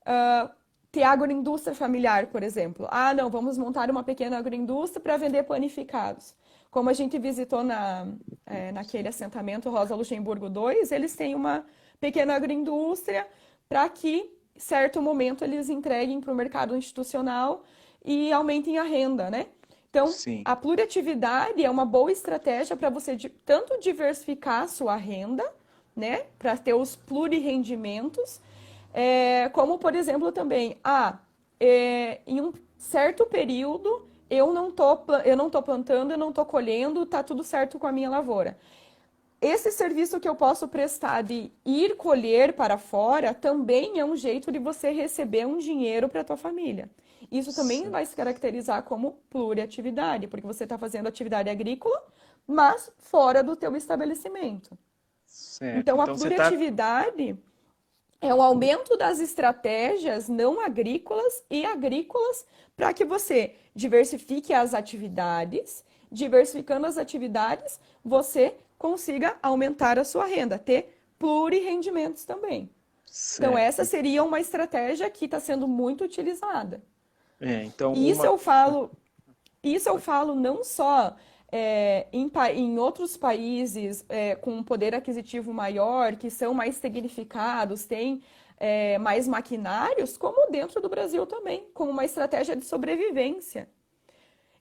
[0.01, 0.60] uh,
[0.91, 2.87] ter agroindústria familiar, por exemplo.
[2.91, 6.35] Ah, não, vamos montar uma pequena agroindústria para vender panificados.
[6.69, 8.07] Como a gente visitou na,
[8.45, 11.65] é, naquele assentamento Rosa Luxemburgo 2, eles têm uma
[11.99, 13.25] pequena agroindústria
[13.69, 17.63] para que, certo momento, eles entreguem para o mercado institucional
[18.03, 19.45] e aumentem a renda, né?
[19.89, 20.41] Então, Sim.
[20.45, 25.43] a pluriatividade é uma boa estratégia para você tanto diversificar a sua renda,
[25.95, 26.23] né?
[26.39, 28.41] Para ter os plurirendimentos,
[28.93, 31.19] é, como, por exemplo, também, ah,
[31.59, 36.45] é, em um certo período eu não tô, eu não tô plantando, eu não tô
[36.45, 38.57] colhendo, tá tudo certo com a minha lavoura.
[39.41, 44.51] Esse serviço que eu posso prestar de ir colher para fora também é um jeito
[44.51, 46.89] de você receber um dinheiro para a tua família.
[47.29, 47.89] Isso também Sim.
[47.89, 52.01] vai se caracterizar como pluriatividade, porque você está fazendo atividade agrícola,
[52.47, 54.77] mas fora do teu estabelecimento.
[55.25, 55.79] Certo.
[55.79, 57.39] Então, a então, tá pluriatividade tá...
[58.21, 62.45] é o aumento das estratégias não agrícolas e agrícolas
[62.77, 65.83] para que você diversifique as atividades.
[66.11, 72.69] Diversificando as atividades, você consiga aumentar a sua renda, ter plurirendimentos também.
[73.05, 73.47] Certo.
[73.47, 76.81] Então, essa seria uma estratégia que está sendo muito utilizada.
[77.39, 78.27] É, então isso uma...
[78.27, 78.91] eu falo,
[79.63, 81.15] isso eu falo não só
[81.51, 87.85] é, em, em, outros países é, com um poder aquisitivo maior, que são mais tecnificados,
[87.85, 88.23] têm
[88.57, 93.67] é, mais maquinários, como dentro do Brasil também, como uma estratégia de sobrevivência.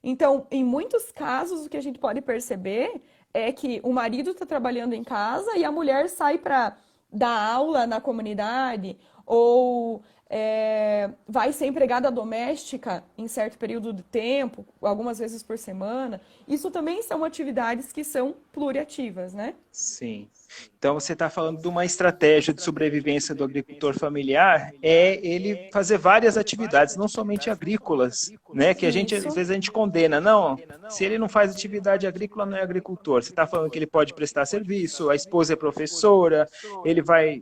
[0.03, 3.01] Então, em muitos casos, o que a gente pode perceber
[3.33, 6.75] é que o marido está trabalhando em casa e a mulher sai para
[7.11, 14.65] dar aula na comunidade ou é, vai ser empregada doméstica em certo período de tempo,
[14.81, 16.21] algumas vezes por semana.
[16.47, 19.53] Isso também são atividades que são pluriativas, né?
[19.69, 20.29] Sim.
[20.77, 25.97] Então, você está falando de uma estratégia de sobrevivência do agricultor familiar, é ele fazer
[25.97, 28.73] várias atividades, não somente agrícolas, né?
[28.73, 30.19] Que a gente, às vezes, a gente condena.
[30.19, 30.57] Não,
[30.89, 33.23] se ele não faz atividade agrícola, não é agricultor.
[33.23, 36.47] Você está falando que ele pode prestar serviço, a esposa é professora,
[36.85, 37.41] ele vai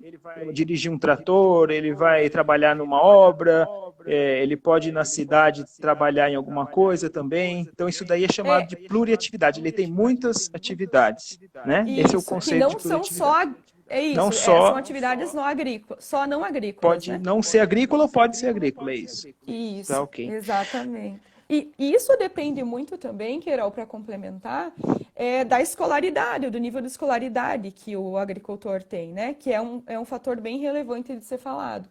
[0.54, 3.68] dirigir um trator, ele vai trabalhar numa obra,
[4.06, 7.68] é, ele pode ir na cidade trabalhar em alguma coisa também.
[7.74, 9.60] Então, isso daí é chamado de pluriatividade.
[9.60, 11.86] Ele tem muitas atividades, né?
[11.88, 13.14] Esse é o conceito de pluriatividade.
[13.14, 16.96] Só é isso, não só, é, são atividades não agrícolas, só não agrícolas.
[16.96, 17.20] Pode né?
[17.22, 19.28] não ser agrícola ou pode ser agrícola, é isso.
[19.48, 20.30] Isso, tá, okay.
[20.30, 21.22] exatamente.
[21.52, 24.72] E isso depende muito também, Queiral, para complementar,
[25.16, 29.34] é, da escolaridade, do nível de escolaridade que o agricultor tem, né?
[29.34, 31.90] Que é um, é um fator bem relevante de ser falado.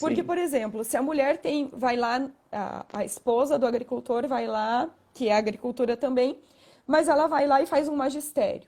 [0.00, 4.48] Porque, por exemplo, se a mulher tem, vai lá, a, a esposa do agricultor vai
[4.48, 6.38] lá, que é agricultura também,
[6.86, 8.66] mas ela vai lá e faz um magistério.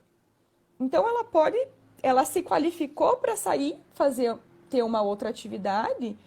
[0.79, 1.57] Então ela pode,
[2.01, 4.35] ela se qualificou para sair, fazer,
[4.69, 6.17] ter uma outra atividade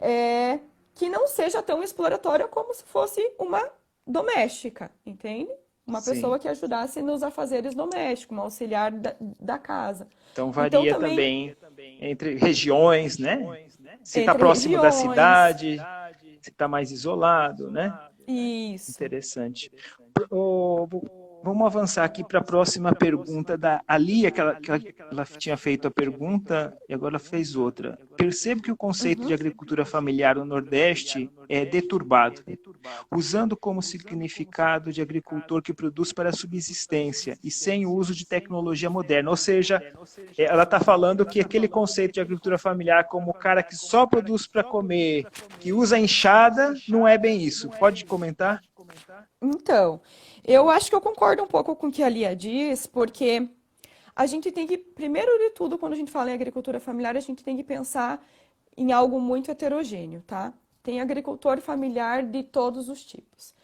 [0.00, 0.58] é,
[0.94, 3.68] que não seja tão exploratória como se fosse uma
[4.06, 5.50] doméstica, entende?
[5.86, 6.12] Uma Sim.
[6.12, 10.08] pessoa que ajudasse nos afazeres domésticos, uma auxiliar da, da casa.
[10.32, 13.66] Então, então varia então, também, também, entre regiões, né?
[14.02, 14.94] Se está próximo regiões.
[14.94, 15.76] da cidade,
[16.40, 17.96] se está mais isolado, né?
[18.26, 18.90] Isso.
[18.90, 19.70] Interessante.
[20.30, 20.86] O,
[21.44, 25.86] Vamos avançar aqui para a próxima pergunta da Ali, que ela, que ela, tinha feito
[25.86, 27.98] a pergunta e agora fez outra.
[28.16, 29.26] Percebo que o conceito uhum.
[29.26, 32.42] de agricultura familiar no Nordeste é deturbado,
[33.14, 38.88] usando como significado de agricultor que produz para subsistência e sem o uso de tecnologia
[38.88, 39.28] moderna.
[39.28, 39.82] Ou seja,
[40.38, 44.46] ela está falando que aquele conceito de agricultura familiar como o cara que só produz
[44.46, 45.26] para comer,
[45.60, 47.68] que usa enxada, não é bem isso.
[47.68, 48.62] Pode comentar?
[49.42, 50.00] Então,
[50.44, 53.48] eu acho que eu concordo um pouco com o que a Lia diz, porque
[54.14, 57.20] a gente tem que, primeiro de tudo, quando a gente fala em agricultura familiar, a
[57.20, 58.24] gente tem que pensar
[58.76, 60.52] em algo muito heterogêneo, tá?
[60.82, 63.54] Tem agricultor familiar de todos os tipos.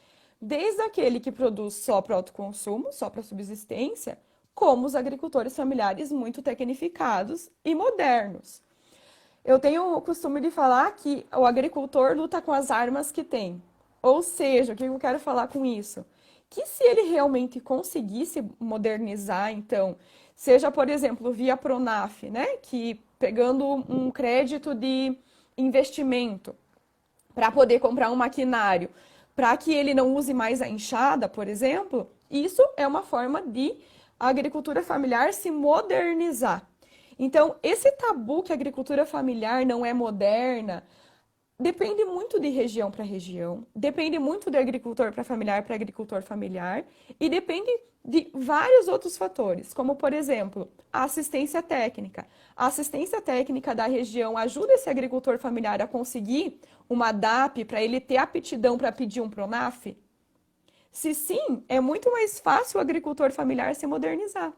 [0.40, 4.18] Desde aquele que produz só para autoconsumo, só para subsistência,
[4.54, 8.62] como os agricultores familiares muito tecnificados e modernos.
[9.44, 13.62] Eu tenho o costume de falar que o agricultor luta com as armas que tem.
[14.02, 16.04] Ou seja, o que eu quero falar com isso?
[16.50, 19.96] Que se ele realmente conseguisse modernizar, então,
[20.34, 25.16] seja, por exemplo, via Pronaf, né, que pegando um crédito de
[25.56, 26.54] investimento
[27.34, 28.90] para poder comprar um maquinário,
[29.36, 33.76] para que ele não use mais a enxada, por exemplo, isso é uma forma de
[34.18, 36.66] a agricultura familiar se modernizar.
[37.18, 40.82] Então, esse tabu que a agricultura familiar não é moderna,
[41.60, 46.84] depende muito de região para região, depende muito de agricultor para familiar para agricultor familiar
[47.20, 47.70] e depende
[48.02, 52.26] de vários outros fatores, como por exemplo, a assistência técnica.
[52.56, 58.00] A assistência técnica da região ajuda esse agricultor familiar a conseguir uma DAP para ele
[58.00, 59.94] ter aptidão para pedir um Pronaf?
[60.90, 64.52] Se sim, é muito mais fácil o agricultor familiar se modernizar.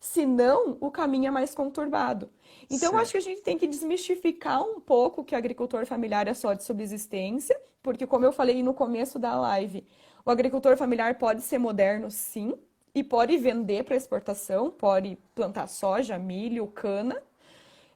[0.00, 2.28] Se não, o caminho é mais conturbado.
[2.70, 6.52] Então, acho que a gente tem que desmistificar um pouco que agricultor familiar é só
[6.52, 9.86] de subsistência, porque, como eu falei no começo da live,
[10.24, 12.54] o agricultor familiar pode ser moderno, sim,
[12.94, 17.22] e pode vender para exportação, pode plantar soja, milho, cana,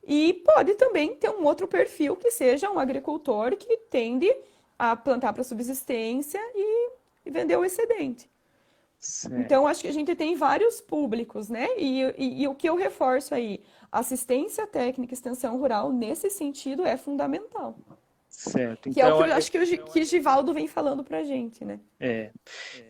[0.05, 4.35] e pode também ter um outro perfil que seja um agricultor que tende
[4.79, 8.32] a plantar para subsistência e vender o excedente.
[9.03, 9.41] Certo.
[9.41, 11.67] Então, acho que a gente tem vários públicos, né?
[11.77, 13.61] E, e, e, o que eu reforço aí,
[13.91, 17.77] assistência técnica e extensão rural, nesse sentido, é fundamental.
[18.33, 18.89] Certo.
[18.89, 21.19] Então, que é o então, que eu acho que o que Givaldo vem falando para
[21.19, 21.79] a gente, né?
[22.01, 22.31] É.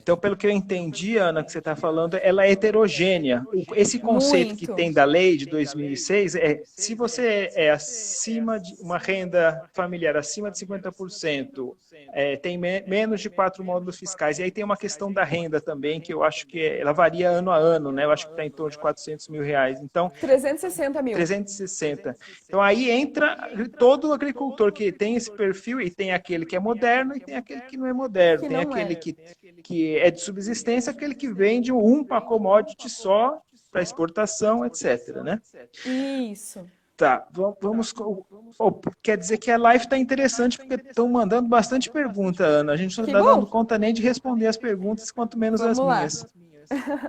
[0.01, 3.45] Então, pelo que eu entendi, Ana, que você está falando, ela é heterogênea.
[3.75, 4.61] Esse conceito Muito.
[4.61, 10.17] que tem da lei de 2006 é se você é acima de uma renda familiar
[10.17, 11.75] acima de 50%,
[12.13, 14.39] é, tem me menos de quatro módulos fiscais.
[14.39, 17.29] E aí tem uma questão da renda também, que eu acho que é, ela varia
[17.29, 18.05] ano a ano, né?
[18.05, 19.81] Eu acho que está em torno de 400 mil reais.
[19.81, 21.15] Então, 360 mil.
[21.15, 22.17] 360.
[22.47, 27.17] Então, aí entra todo agricultor que tem esse perfil e tem aquele que é moderno
[27.17, 28.49] e tem aquele que não é moderno.
[28.49, 28.95] Tem aquele é.
[28.95, 29.13] que,
[29.63, 33.41] que é de subsistência, aquele que vende um para commodity só
[33.71, 35.23] para exportação, etc.
[35.23, 35.41] Né?
[35.87, 36.65] Isso.
[36.95, 37.27] Tá,
[37.61, 37.95] vamos.
[38.59, 42.73] Oh, quer dizer que a live está interessante porque estão mandando bastante pergunta, Ana.
[42.73, 45.85] A gente não está dando conta nem de responder as perguntas, quanto menos vamos as
[45.85, 45.97] lá.
[45.97, 46.27] minhas.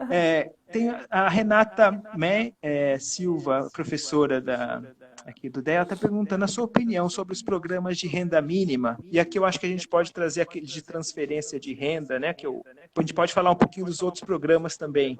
[0.09, 4.81] É, tem a Renata Mé, é, Silva, professora da,
[5.25, 8.97] aqui do DEA, está perguntando a sua opinião sobre os programas de renda mínima.
[9.11, 12.33] E aqui eu acho que a gente pode trazer aquele de transferência de renda, né?
[12.33, 12.63] Que eu,
[12.95, 15.19] a gente pode falar um pouquinho dos outros programas também.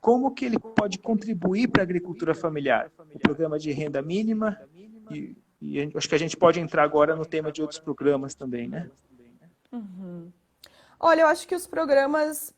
[0.00, 2.90] Como que ele pode contribuir para a agricultura familiar?
[3.12, 4.58] O programa de renda mínima
[5.10, 8.68] e, e acho que a gente pode entrar agora no tema de outros programas também,
[8.68, 8.88] né?
[9.72, 10.30] Uhum.
[10.98, 12.54] Olha, eu acho que os programas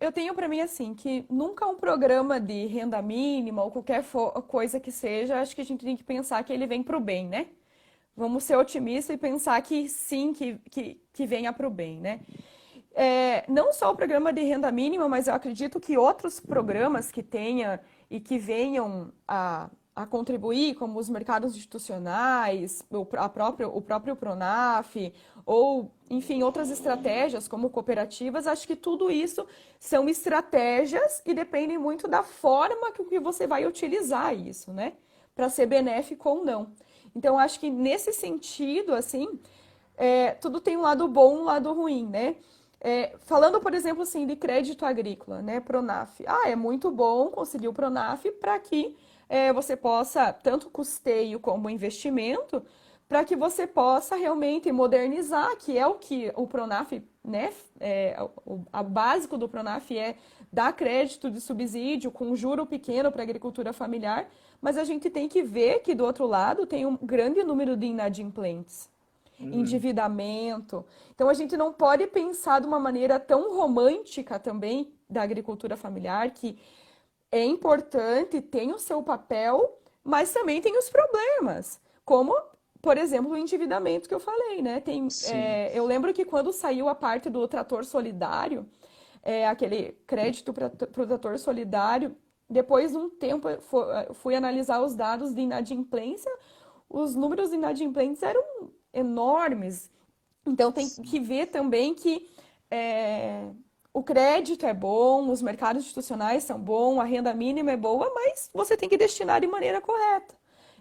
[0.00, 4.04] eu tenho para mim assim que nunca um programa de renda mínima ou qualquer
[4.46, 7.00] coisa que seja, acho que a gente tem que pensar que ele vem para o
[7.00, 7.48] bem, né?
[8.16, 12.20] Vamos ser otimistas e pensar que sim, que, que, que venha para o bem, né?
[12.94, 17.22] É, não só o programa de renda mínima, mas eu acredito que outros programas que
[17.22, 17.80] tenha
[18.10, 24.14] e que venham a, a contribuir, como os mercados institucionais, o, a próprio, o próprio
[24.14, 24.94] Pronaf,
[25.46, 29.46] ou, enfim, outras estratégias como cooperativas, acho que tudo isso
[29.80, 34.92] são estratégias e dependem muito da forma que você vai utilizar isso, né?
[35.34, 36.72] Para ser benéfico ou não.
[37.14, 39.40] Então, acho que nesse sentido, assim,
[39.96, 42.36] é, tudo tem um lado bom e um lado ruim, né?
[42.78, 45.58] É, falando, por exemplo, assim, de crédito agrícola, né?
[45.58, 46.20] Pronaf.
[46.26, 48.94] Ah, é muito bom conseguir o Pronaf para que
[49.28, 52.62] é, você possa, tanto custeio como investimento,
[53.08, 56.92] para que você possa realmente modernizar, que é o que o Pronaf,
[57.24, 60.16] né, é, o a básico do Pronaf é
[60.52, 64.28] dar crédito de subsídio com juro pequeno para a agricultura familiar,
[64.60, 67.86] mas a gente tem que ver que do outro lado tem um grande número de
[67.86, 68.88] inadimplentes,
[69.40, 69.52] hum.
[69.52, 70.84] endividamento.
[71.14, 76.30] Então a gente não pode pensar de uma maneira tão romântica também da agricultura familiar
[76.30, 76.58] que
[77.36, 82.34] é importante, tem o seu papel, mas também tem os problemas, como
[82.86, 84.80] por exemplo, o endividamento que eu falei, né?
[84.80, 88.64] Tem, é, eu lembro que quando saiu a parte do trator solidário,
[89.24, 92.16] é, aquele crédito para o trator solidário,
[92.48, 93.48] depois de um tempo
[94.14, 96.30] fui analisar os dados de inadimplência,
[96.88, 98.44] os números de inadimplentes eram
[98.92, 99.90] enormes.
[100.46, 101.02] Então tem Sim.
[101.02, 102.30] que ver também que
[102.70, 103.48] é,
[103.96, 108.50] o crédito é bom, os mercados institucionais são bons, a renda mínima é boa, mas
[108.52, 110.34] você tem que destinar de maneira correta.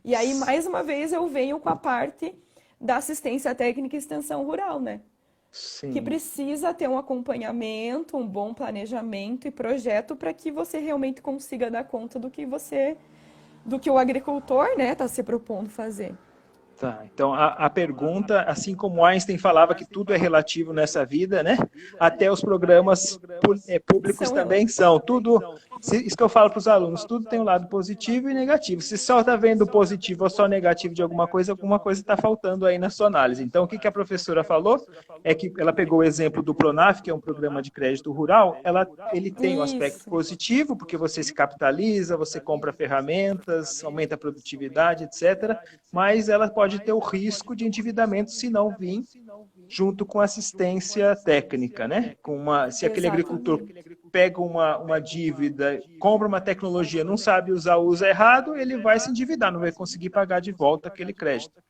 [0.04, 2.38] E aí, mais uma vez, eu venho com a parte
[2.80, 5.00] da assistência técnica e extensão rural, né?
[5.50, 5.94] Sim.
[5.94, 11.72] Que precisa ter um acompanhamento, um bom planejamento e projeto para que você realmente consiga
[11.72, 12.98] dar conta do que você,
[13.66, 16.14] do que o agricultor, né, está se propondo fazer.
[16.78, 21.42] Tá, então a, a, pergunta, assim como Einstein falava que tudo é relativo nessa vida,
[21.42, 21.58] né?
[21.98, 23.18] Até os programas
[23.70, 25.00] é, públicos também são.
[25.00, 25.42] Tudo,
[25.82, 28.82] isso que eu falo para os alunos, tudo tem um lado positivo e negativo.
[28.82, 32.66] Se só está vendo positivo ou só negativo de alguma coisa, alguma coisa está faltando
[32.66, 33.44] aí na sua análise.
[33.44, 34.86] Então, o que, que a professora falou
[35.24, 38.58] é que ela pegou o exemplo do Pronaf, que é um programa de crédito rural,
[38.64, 44.18] ela, ele tem um aspecto positivo, porque você se capitaliza, você compra ferramentas, aumenta a
[44.18, 45.58] produtividade, etc.
[45.92, 49.04] Mas ela pode ter o risco de endividamento se não vir
[49.68, 52.16] junto com assistência técnica, né?
[52.22, 53.62] Com uma, se aquele agricultor
[54.16, 59.10] pega uma, uma dívida, compra uma tecnologia, não sabe usar, usa errado, ele vai se
[59.10, 61.62] endividar, não vai conseguir pagar de volta aquele crédito.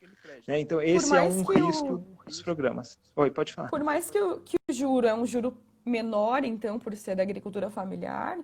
[0.46, 0.60] Né?
[0.60, 2.24] Então, esse é um risco o...
[2.24, 2.96] dos programas.
[3.16, 3.68] Oi, pode falar.
[3.68, 7.24] Por mais que o, que o juro é um juro menor, então, por ser da
[7.24, 8.38] agricultura familiar,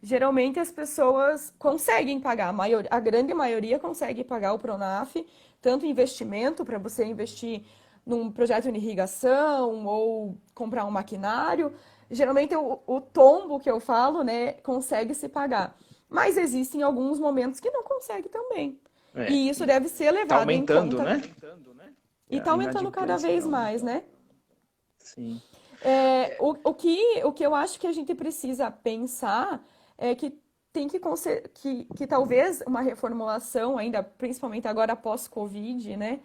[0.00, 5.16] geralmente as pessoas conseguem pagar, a, maior, a grande maioria consegue pagar o Pronaf,
[5.60, 7.64] tanto investimento para você investir
[8.06, 11.72] num projeto de irrigação ou comprar um maquinário.
[12.12, 15.76] Geralmente o, o tombo que eu falo, né, consegue se pagar.
[16.08, 18.78] Mas existem alguns momentos que não consegue também.
[19.14, 19.30] É.
[19.30, 21.16] E isso deve ser levado tá aumentando, em conta.
[21.16, 21.92] Né?
[22.30, 24.04] E está aumentando cada vez mais, né?
[24.98, 25.40] Sim.
[25.82, 29.62] É, o, o, que, o que eu acho que a gente precisa pensar
[29.98, 30.38] é que
[30.72, 31.00] tem que,
[31.54, 36.20] que, que talvez uma reformulação ainda, principalmente agora pós-Covid, né?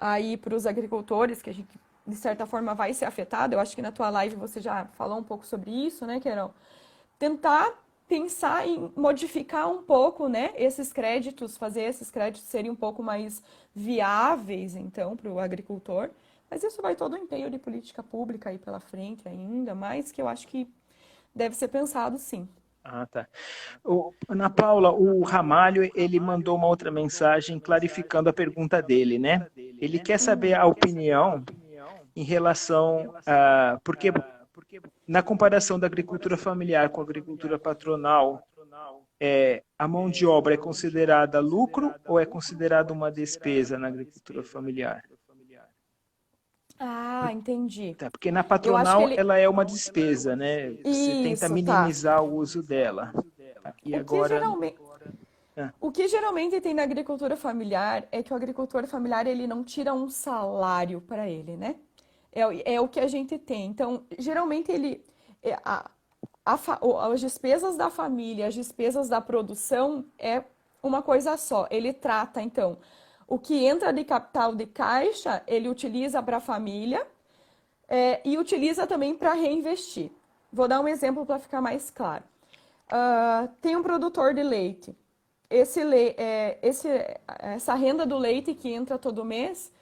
[0.00, 1.78] aí para os agricultores, que a gente
[2.10, 3.54] de certa forma vai ser afetado.
[3.54, 6.52] Eu acho que na tua live você já falou um pouco sobre isso, né, Querão?
[7.18, 7.72] Tentar
[8.08, 13.40] pensar em modificar um pouco, né, esses créditos, fazer esses créditos serem um pouco mais
[13.72, 16.10] viáveis, então, para o agricultor.
[16.50, 20.20] Mas isso vai todo o empenho de política pública aí pela frente ainda, mas que
[20.20, 20.68] eu acho que
[21.32, 22.48] deve ser pensado sim.
[22.82, 23.28] Ah, tá.
[23.84, 29.46] O, Ana Paula, o Ramalho, ele mandou uma outra mensagem clarificando a pergunta dele, né?
[29.56, 31.44] Ele quer saber a opinião
[32.14, 33.78] em relação a...
[33.82, 34.12] Porque
[35.06, 38.46] na comparação da agricultura familiar com a agricultura patronal,
[39.18, 44.42] é, a mão de obra é considerada lucro ou é considerada uma despesa na agricultura
[44.42, 45.02] familiar?
[46.82, 47.94] Ah, entendi.
[47.94, 49.20] Tá, porque na patronal ele...
[49.20, 50.70] ela é uma despesa, né?
[50.82, 51.54] Você Isso, tenta tá.
[51.54, 52.22] minimizar tá.
[52.22, 53.12] o uso dela.
[53.84, 54.28] E o agora...
[54.28, 54.76] Que geralmente...
[55.56, 55.74] Ah.
[55.78, 59.92] O que geralmente tem na agricultura familiar é que o agricultor familiar ele não tira
[59.92, 61.76] um salário para ele, né?
[62.32, 63.66] É, é o que a gente tem.
[63.66, 65.04] Então, geralmente ele...
[65.42, 65.90] É, a,
[66.44, 66.58] a,
[67.06, 70.42] as despesas da família, as despesas da produção é
[70.82, 71.66] uma coisa só.
[71.70, 72.78] Ele trata, então,
[73.26, 77.06] o que entra de capital de caixa, ele utiliza para a família
[77.88, 80.10] é, e utiliza também para reinvestir.
[80.52, 82.24] Vou dar um exemplo para ficar mais claro.
[82.86, 84.96] Uh, tem um produtor de leite.
[85.48, 85.80] Esse,
[86.16, 86.88] é, esse,
[87.38, 89.72] essa renda do leite que entra todo mês,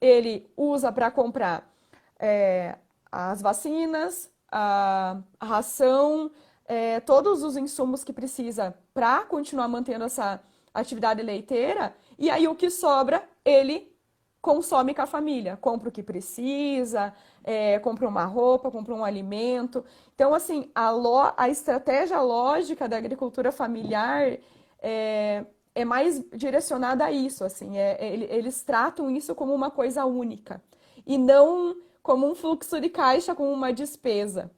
[0.00, 1.72] ele usa para comprar
[2.18, 2.76] é,
[3.10, 6.30] as vacinas, a, a ração,
[6.66, 10.40] é, todos os insumos que precisa para continuar mantendo essa
[10.74, 13.94] atividade leiteira e aí o que sobra, ele
[14.40, 15.56] consome com a família.
[15.56, 17.12] Compra o que precisa,
[17.44, 19.84] é, compra uma roupa, compra um alimento.
[20.14, 24.38] Então, assim, a, lo, a estratégia lógica da agricultura familiar
[24.80, 25.44] é,
[25.74, 27.76] é mais direcionada a isso, assim.
[27.76, 30.62] É, é eles tratam isso como uma coisa única.
[31.06, 34.48] E não como um fluxo de caixa, como uma despesa.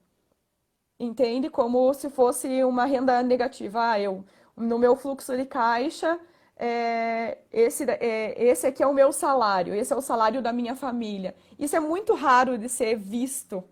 [1.01, 1.49] Entende?
[1.49, 3.93] Como se fosse uma renda negativa.
[3.93, 4.23] Ah, eu,
[4.55, 6.21] no meu fluxo de caixa,
[6.57, 10.77] é, esse, é, esse aqui é o meu salário, esse é o salário da minha
[10.77, 11.35] família.
[11.59, 13.65] Isso é muito raro de ser visto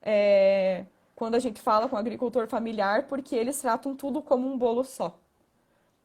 [0.00, 4.84] é, quando a gente fala com agricultor familiar, porque eles tratam tudo como um bolo
[4.84, 5.18] só.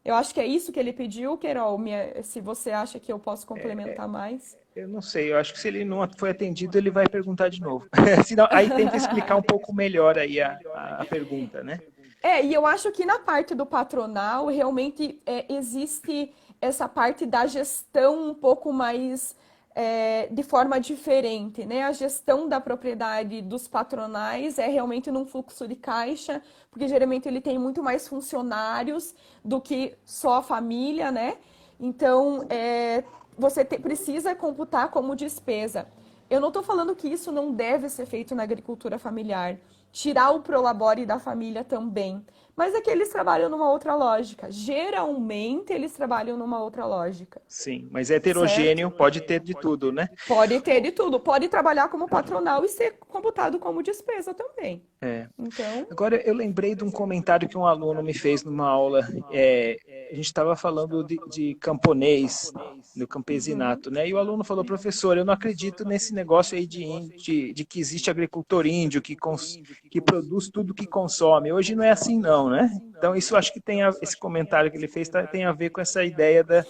[0.04, 1.78] Eu acho que é isso que ele pediu, Querol.
[1.78, 4.58] Minha, se você acha que eu posso complementar é, mais.
[4.76, 7.60] Eu não sei, eu acho que se ele não foi atendido, ele vai perguntar de
[7.62, 7.86] novo.
[8.26, 11.80] Senão, aí tenta explicar um pouco melhor aí a, a, a pergunta, né?
[12.22, 17.45] É, e eu acho que na parte do patronal, realmente é, existe essa parte da
[17.45, 19.36] gestão um pouco mais
[19.76, 21.84] é, de forma diferente, né?
[21.84, 26.41] A gestão da propriedade dos patronais é realmente num fluxo de caixa,
[26.72, 29.13] porque geralmente ele tem muito mais funcionários
[29.43, 31.38] do que só a família, né?
[31.80, 33.03] Então, é,
[33.38, 35.88] você te, precisa computar como despesa.
[36.30, 39.57] Eu não estou falando que isso não deve ser feito na agricultura familiar
[39.91, 42.24] tirar o prolabore da família também.
[42.60, 44.51] Mas é que eles trabalham numa outra lógica.
[44.51, 47.41] Geralmente eles trabalham numa outra lógica.
[47.47, 48.97] Sim, mas é heterogêneo, certo?
[48.97, 50.10] pode ter de tudo, né?
[50.28, 51.22] Pode ter de tudo.
[51.22, 54.86] Pode trabalhar como patronal e ser computado como despesa também.
[55.02, 55.28] É.
[55.39, 55.88] Então...
[55.89, 59.08] Agora eu lembrei de um comentário que um aluno me fez numa aula.
[59.32, 62.52] É, a gente estava falando de, de, camponês,
[62.95, 64.08] no campesinato, né?
[64.10, 66.86] E o aluno falou, professor, eu não acredito nesse negócio aí de,
[67.16, 69.58] de, de que existe agricultor índio que, cons,
[69.89, 71.52] que produz tudo que consome.
[71.52, 72.70] Hoje não é assim não, né?
[72.97, 75.70] Então isso acho que tem a, esse comentário que ele fez tá, tem a ver
[75.70, 76.66] com essa ideia da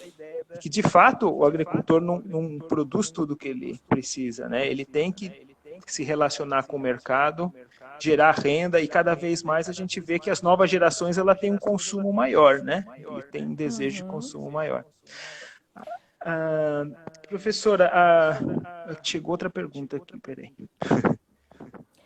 [0.60, 4.68] que de fato o agricultor não, não produz tudo que ele precisa, né?
[4.68, 5.48] Ele tem que
[5.86, 7.52] se relacionar com o mercado,
[7.98, 11.52] gerar renda e cada vez mais a gente vê que as novas gerações ela tem
[11.52, 12.84] um consumo maior, né?
[12.96, 14.84] Ele tem um desejo de consumo maior.
[16.22, 16.84] Ah,
[17.28, 20.54] professora, ah, chegou outra pergunta aqui, peraí.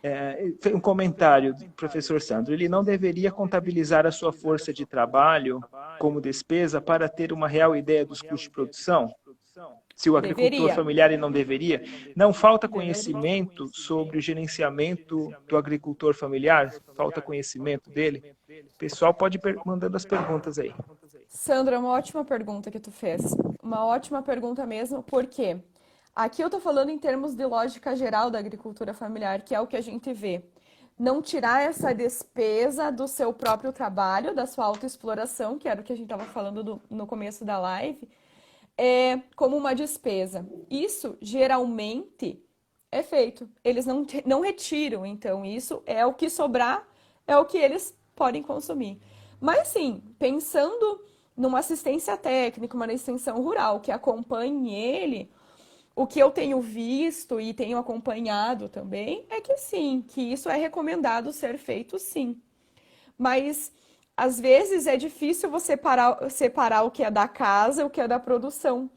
[0.01, 2.53] É, um comentário do professor Sandro.
[2.53, 5.59] Ele não deveria contabilizar a sua força de trabalho
[5.97, 9.11] como despesa para ter uma real ideia dos custos de produção?
[9.95, 10.75] Se o agricultor deveria.
[10.75, 11.83] familiar ele não deveria?
[12.15, 16.73] Não falta conhecimento sobre o gerenciamento do agricultor familiar?
[16.93, 18.35] Falta conhecimento dele?
[18.49, 20.73] O pessoal pode ir mandando as perguntas aí.
[21.29, 23.35] Sandra, uma ótima pergunta que tu fez.
[23.63, 25.57] Uma ótima pergunta mesmo, porque
[26.13, 29.67] aqui eu estou falando em termos de lógica geral da agricultura familiar, que é o
[29.67, 30.43] que a gente vê.
[30.99, 35.91] Não tirar essa despesa do seu próprio trabalho, da sua autoexploração, que era o que
[35.91, 38.07] a gente estava falando do, no começo da live,
[38.77, 40.47] é, como uma despesa.
[40.69, 42.43] Isso geralmente
[42.91, 43.49] é feito.
[43.63, 46.87] Eles não, não retiram, então isso é o que sobrar,
[47.27, 49.01] é o que eles podem consumir.
[49.39, 51.01] Mas sim, pensando
[51.35, 55.29] numa assistência técnica, uma extensão rural que acompanhe ele,
[55.95, 60.57] o que eu tenho visto e tenho acompanhado também é que sim, que isso é
[60.57, 62.41] recomendado ser feito sim.
[63.17, 63.71] Mas
[64.17, 68.01] às vezes é difícil você parar, separar o que é da casa e o que
[68.01, 68.89] é da produção.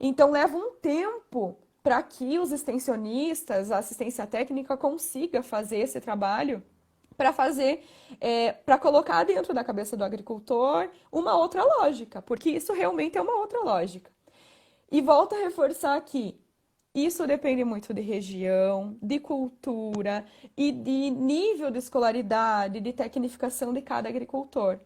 [0.00, 6.62] Então leva um tempo para que os extensionistas, a assistência técnica consiga fazer esse trabalho
[7.16, 7.84] para fazer,
[8.20, 13.22] é, para colocar dentro da cabeça do agricultor uma outra lógica, porque isso realmente é
[13.22, 14.10] uma outra lógica.
[14.90, 16.38] E volto a reforçar aqui,
[16.96, 20.24] isso depende muito de região, de cultura
[20.56, 24.78] e de nível de escolaridade, de tecnificação de cada agricultor.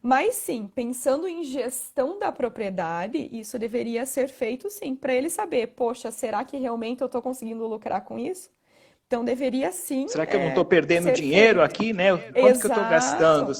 [0.00, 5.68] Mas sim, pensando em gestão da propriedade, isso deveria ser feito sim, para ele saber,
[5.68, 8.48] poxa, será que realmente eu estou conseguindo lucrar com isso?
[9.06, 10.06] Então deveria sim.
[10.08, 11.72] Será que eu não estou é, perdendo dinheiro feito.
[11.72, 12.10] aqui, né?
[12.10, 12.60] Quanto Exato.
[12.60, 13.52] que eu estou gastando?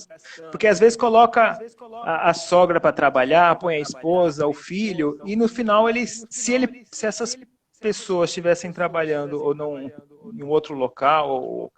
[0.51, 1.59] Porque às vezes coloca
[2.05, 6.53] a, a sogra para trabalhar, põe a esposa, o filho, e no final ele, se
[6.53, 7.37] ele, se essas
[7.81, 11.73] pessoas estivessem trabalhando ou num, em um outro local ou,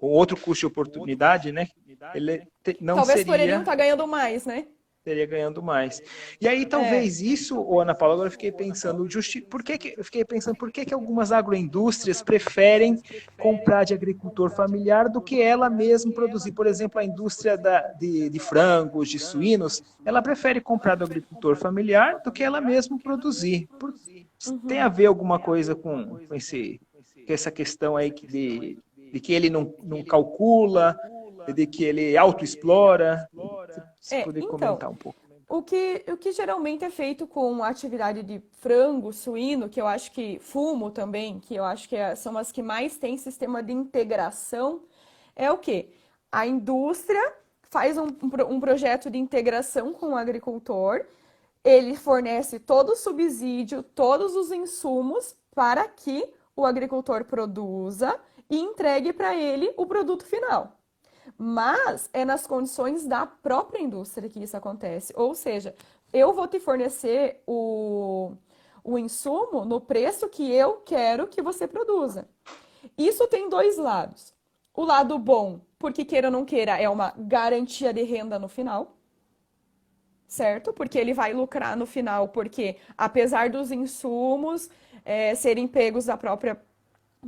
[0.00, 1.68] ou outro custo de oportunidade, né?
[2.14, 2.46] Ele
[2.80, 3.32] não Talvez seria...
[3.32, 4.66] por ele não estar tá ganhando mais, né?
[5.04, 6.00] Teria ganhando mais.
[6.40, 7.24] E aí talvez é.
[7.24, 9.40] isso, Ana Paula, agora eu fiquei pensando, justi...
[9.40, 13.00] por que, que eu fiquei pensando por que, que algumas agroindústrias preferem
[13.38, 16.52] comprar de agricultor familiar do que ela mesma produzir?
[16.52, 21.56] Por exemplo, a indústria da, de, de frangos, de suínos, ela prefere comprar do agricultor
[21.56, 23.68] familiar do que ela mesma produzir.
[23.78, 23.90] Por...
[24.46, 24.58] Uhum.
[24.66, 26.80] Tem a ver alguma coisa com, com, esse,
[27.26, 28.78] com essa questão aí que de,
[29.12, 30.96] de que ele não, não calcula,
[31.54, 33.28] de que ele autoexplora?
[34.00, 35.18] Se é, puder então, comentar um pouco.
[35.48, 39.86] O que, o que geralmente é feito com a atividade de frango, suíno, que eu
[39.86, 43.62] acho que fumo também, que eu acho que é, são as que mais têm sistema
[43.62, 44.82] de integração,
[45.36, 45.90] é o que?
[46.30, 47.34] A indústria
[47.68, 48.06] faz um,
[48.48, 51.04] um projeto de integração com o agricultor,
[51.62, 56.26] ele fornece todo o subsídio, todos os insumos para que
[56.56, 58.18] o agricultor produza
[58.48, 60.78] e entregue para ele o produto final.
[61.36, 65.12] Mas é nas condições da própria indústria que isso acontece.
[65.16, 65.74] Ou seja,
[66.12, 68.32] eu vou te fornecer o,
[68.84, 72.28] o insumo no preço que eu quero que você produza.
[72.96, 74.34] Isso tem dois lados.
[74.74, 78.96] O lado bom, porque queira ou não queira, é uma garantia de renda no final.
[80.26, 80.72] Certo?
[80.72, 84.70] Porque ele vai lucrar no final, porque apesar dos insumos
[85.04, 86.58] é, serem pegos da própria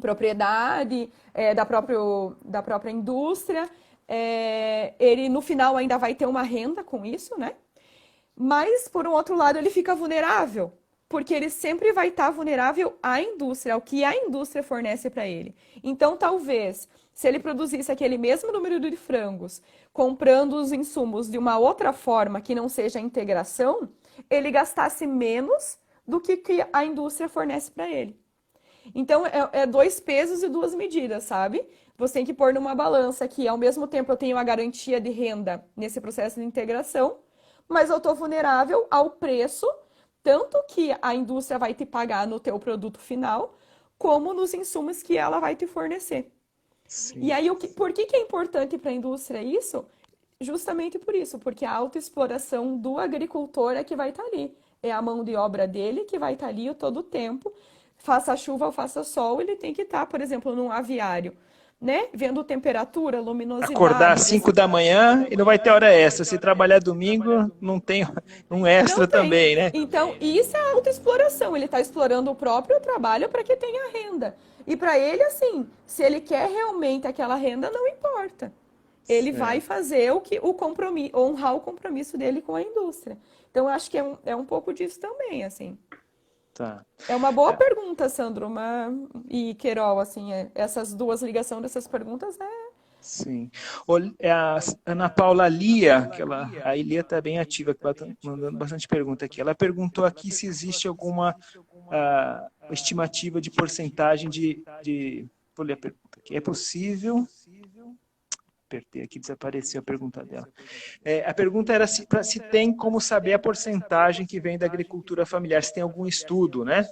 [0.01, 3.69] propriedade, é, da, próprio, da própria indústria,
[4.09, 7.55] é, ele no final ainda vai ter uma renda com isso, né?
[8.37, 10.73] Mas, por um outro lado, ele fica vulnerável,
[11.09, 15.55] porque ele sempre vai estar vulnerável à indústria, ao que a indústria fornece para ele.
[15.83, 21.59] Então, talvez, se ele produzisse aquele mesmo número de frangos, comprando os insumos de uma
[21.59, 23.89] outra forma que não seja a integração,
[24.29, 28.19] ele gastasse menos do que, que a indústria fornece para ele.
[28.95, 31.65] Então, é, é dois pesos e duas medidas, sabe?
[31.97, 35.11] você tem que pôr numa balança que, ao mesmo tempo, eu tenho a garantia de
[35.11, 37.19] renda nesse processo de integração,
[37.69, 39.67] mas eu estou vulnerável ao preço,
[40.23, 43.55] tanto que a indústria vai te pagar no teu produto final,
[43.97, 46.33] como nos insumos que ela vai te fornecer.
[46.87, 47.21] Sim.
[47.21, 49.87] E aí, o que, por que, que é importante para a indústria isso?
[50.41, 54.55] Justamente por isso, porque a autoexploração do agricultor é que vai estar tá ali.
[54.83, 57.53] É a mão de obra dele que vai estar tá ali todo o tempo.
[58.05, 61.35] Faça chuva ou faça sol, ele tem que estar, tá, por exemplo, num aviário
[61.85, 62.07] né?
[62.15, 63.75] Vendo temperatura, luminosidade.
[63.75, 66.25] Acordar às 5 da manhã e não vai ter hora extra.
[66.25, 68.07] Se trabalhar domingo, não tem
[68.51, 69.71] um extra também, né?
[69.75, 71.55] Então, isso é autoexploração.
[71.55, 74.35] Ele está explorando o próprio trabalho para que tenha renda.
[74.67, 78.51] E para ele, assim, se ele quer realmente aquela renda, não importa.
[79.07, 79.39] Ele certo.
[79.39, 83.19] vai fazer o que o compromisso, honrar o compromisso dele com a indústria.
[83.51, 85.77] Então, eu acho que é um, é um pouco disso também, assim.
[86.55, 86.87] Tá.
[87.09, 87.57] É uma boa é.
[87.57, 88.89] pergunta, Sandro, uma...
[89.29, 90.51] e Querol, assim, é...
[90.55, 92.75] essas duas ligações dessas perguntas é...
[93.01, 93.51] Sim.
[94.19, 98.07] É a Ana Paula Lia, que ela, a Ilia está bem ativa, que ela está
[98.25, 99.43] mandando bastante pergunta aqui.
[99.43, 105.29] Ela perguntou aqui se existe alguma uh, estimativa de porcentagem de, de...
[105.55, 106.35] Vou ler a pergunta aqui.
[106.35, 107.29] É possível
[108.75, 110.49] apertei aqui, desapareceu a pergunta dela.
[111.05, 114.67] É, a pergunta era se, pra, se tem como saber a porcentagem que vem da
[114.67, 116.87] agricultura familiar, se tem algum estudo, né?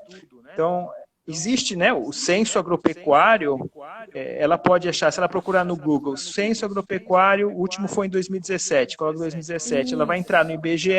[0.52, 0.88] Então,
[1.26, 3.70] existe né, o censo agropecuário,
[4.12, 8.10] é, ela pode achar, se ela procurar no Google, censo agropecuário, o último foi em
[8.10, 10.90] 2017, coloca 2017, ela vai entrar no IBGE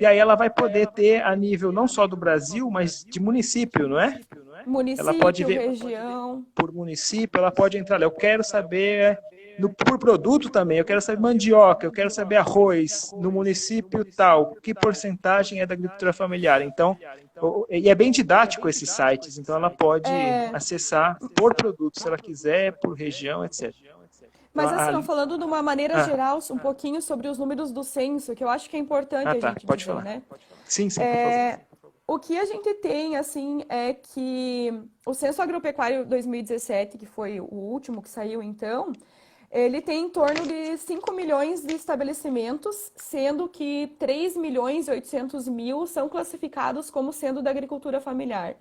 [0.00, 3.88] e aí ela vai poder ter a nível não só do Brasil, mas de município,
[3.88, 4.20] não é?
[4.66, 6.44] Município, ela pode ver, região.
[6.54, 8.04] Por município, ela pode entrar lá.
[8.04, 9.18] Eu quero saber
[9.60, 10.78] no, por produto também.
[10.78, 15.74] Eu quero saber mandioca, eu quero saber arroz no município tal, que porcentagem é da
[15.74, 16.62] agricultura familiar.
[16.62, 16.96] Então,
[17.68, 20.50] e é bem didático esses sites, então ela pode é...
[20.52, 23.72] acessar por produto, se ela quiser, por região, etc.
[24.52, 26.02] Mas assim, falando de uma maneira ah.
[26.02, 29.34] geral, um pouquinho sobre os números do censo, que eu acho que é importante ah,
[29.36, 29.48] tá.
[29.48, 30.02] a gente pode dizer, falar.
[30.02, 30.22] né?
[30.64, 31.60] Sim, sim, é...
[32.10, 34.72] O que a gente tem, assim, é que
[35.06, 38.92] o Censo Agropecuário 2017, que foi o último que saiu então,
[39.50, 45.48] ele tem em torno de 5 milhões de estabelecimentos, sendo que 3 milhões e 800
[45.48, 48.54] mil são classificados como sendo da agricultura familiar.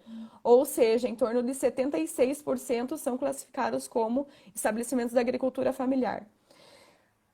[0.44, 6.26] Ou seja, em torno de 76% são classificados como estabelecimentos da agricultura familiar.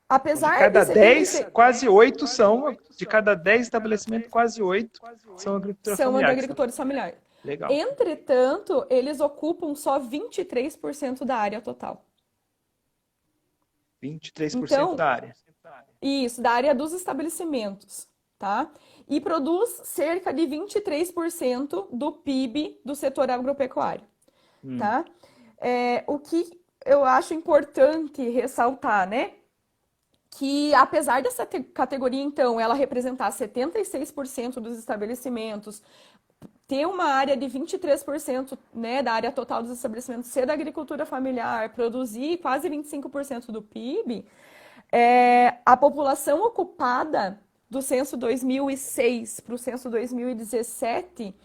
[0.10, 1.52] Apesar de cada de 10, ser...
[1.52, 5.00] quase 8 são, de cada 10 estabelecimentos, quase 8
[5.38, 6.32] são agricultura são familiar.
[6.32, 7.20] Agricultores familiares.
[7.44, 7.72] Legal.
[7.72, 12.04] Entretanto, eles ocupam só 23% da área total.
[14.06, 15.36] 23% então, da área.
[16.02, 18.70] Isso, da área dos estabelecimentos, tá?
[19.08, 24.04] E produz cerca de 23% do PIB do setor agropecuário,
[24.64, 24.78] hum.
[24.78, 25.06] tá?
[25.60, 26.50] É, o que
[26.86, 29.34] eu acho importante ressaltar, né?
[30.38, 35.82] Que apesar dessa categoria, então, ela representar 76% dos estabelecimentos,
[36.68, 41.70] ter uma área de 23% né, da área total dos estabelecimentos ser da agricultura familiar,
[41.74, 44.26] produzir quase 25% do PIB,
[44.92, 47.40] é, a população ocupada
[47.70, 51.36] do censo 2006 para o censo 2017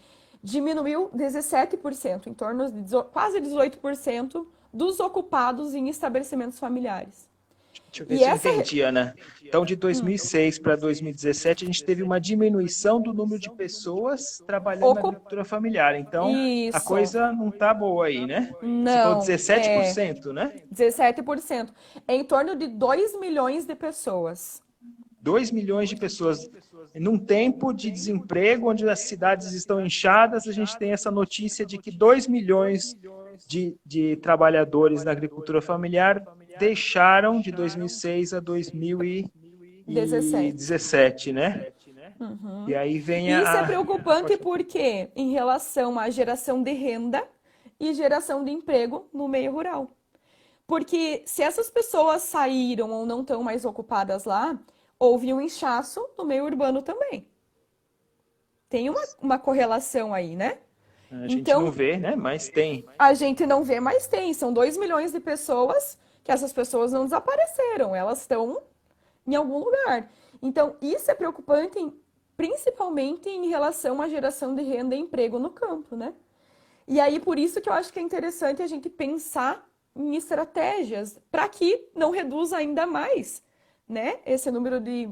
[0.43, 7.30] diminuiu 17%, em torno de quase 18% dos ocupados em estabelecimentos familiares.
[7.91, 8.47] Deixa eu ver e se essa...
[8.47, 9.15] eu entendi, Ana.
[9.43, 14.85] Então, de 2006 para 2017, a gente teve uma diminuição do número de pessoas trabalhando
[14.85, 15.03] Ocup...
[15.03, 15.95] na agricultura familiar.
[15.99, 16.77] Então, Isso.
[16.77, 18.53] a coisa não está boa aí, né?
[18.61, 19.21] Não.
[19.21, 20.33] Você falou 17%, é...
[20.33, 20.53] né?
[20.73, 21.69] 17%.
[22.07, 24.61] É em torno de 2 milhões de pessoas.
[25.21, 26.49] 2 milhões de pessoas.
[26.95, 31.77] Num tempo de desemprego, onde as cidades estão inchadas, a gente tem essa notícia de
[31.77, 32.97] que 2 milhões
[33.47, 36.23] de, de trabalhadores na agricultura familiar
[36.59, 41.71] deixaram de 2006 a 2017, né?
[42.19, 42.69] Uhum.
[42.69, 43.41] E aí vem a...
[43.41, 47.27] Isso é preocupante porque em relação à geração de renda
[47.79, 49.91] e geração de emprego no meio rural.
[50.67, 54.57] Porque se essas pessoas saíram ou não estão mais ocupadas lá,
[54.99, 57.27] houve um inchaço no meio urbano também.
[58.69, 60.59] Tem uma, uma correlação aí, né?
[61.11, 62.15] A gente então, não vê, né?
[62.15, 62.85] Mas tem.
[62.97, 64.33] A gente não vê, mas tem.
[64.33, 68.61] São 2 milhões de pessoas que essas pessoas não desapareceram, elas estão
[69.25, 70.09] em algum lugar.
[70.41, 71.79] Então, isso é preocupante,
[72.35, 76.13] principalmente em relação à geração de renda e emprego no campo, né?
[76.87, 79.65] E aí, por isso que eu acho que é interessante a gente pensar
[79.95, 83.43] em estratégias para que não reduza ainda mais,
[83.87, 85.09] né, esse número de,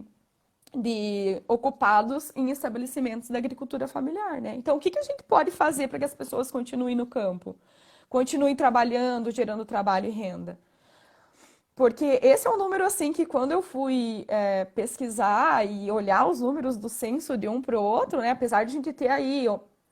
[0.73, 4.55] de ocupados em estabelecimentos da agricultura familiar, né?
[4.55, 7.55] Então, o que, que a gente pode fazer para que as pessoas continuem no campo?
[8.09, 10.57] Continuem trabalhando, gerando trabalho e renda?
[11.79, 16.41] Porque esse é um número assim que quando eu fui é, pesquisar e olhar os
[16.41, 19.47] números do censo de um para o outro, né, apesar de a gente ter aí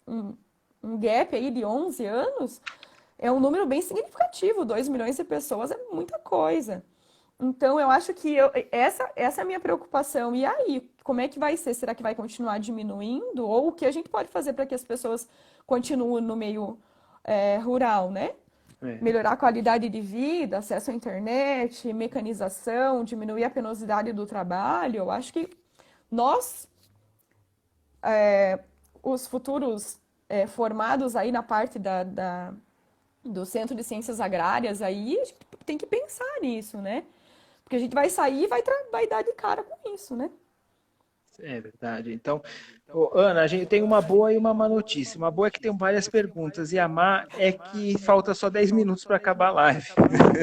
[0.06, 0.36] um,
[0.84, 2.62] um gap aí de 11 anos,
[3.18, 6.84] é um número bem significativo, 2 milhões de pessoas é muita coisa.
[7.40, 10.36] Então, eu acho que eu, essa, essa é a minha preocupação.
[10.36, 11.74] E aí, como é que vai ser?
[11.74, 13.48] Será que vai continuar diminuindo?
[13.48, 15.26] Ou o que a gente pode fazer para que as pessoas
[15.66, 16.78] continuem no meio
[17.24, 18.34] é, rural, né?
[18.82, 19.02] É.
[19.02, 24.98] Melhorar a qualidade de vida, acesso à internet, mecanização, diminuir a penosidade do trabalho.
[24.98, 25.50] Eu acho que
[26.12, 26.68] nós,
[28.04, 28.60] é,
[29.02, 30.00] os futuros
[30.30, 32.54] é, formados aí na parte da, da,
[33.24, 37.04] do Centro de Ciências Agrárias, aí a gente tem que pensar nisso, né?
[37.64, 40.30] Porque a gente vai sair e vai, vai dar de cara com isso, né?
[41.40, 42.12] É verdade.
[42.12, 42.42] Então,
[43.14, 45.18] Ana, a gente tem uma boa e uma má notícia.
[45.18, 48.72] Uma boa é que tem várias perguntas, e a má é que falta só 10
[48.72, 49.88] minutos para acabar a live.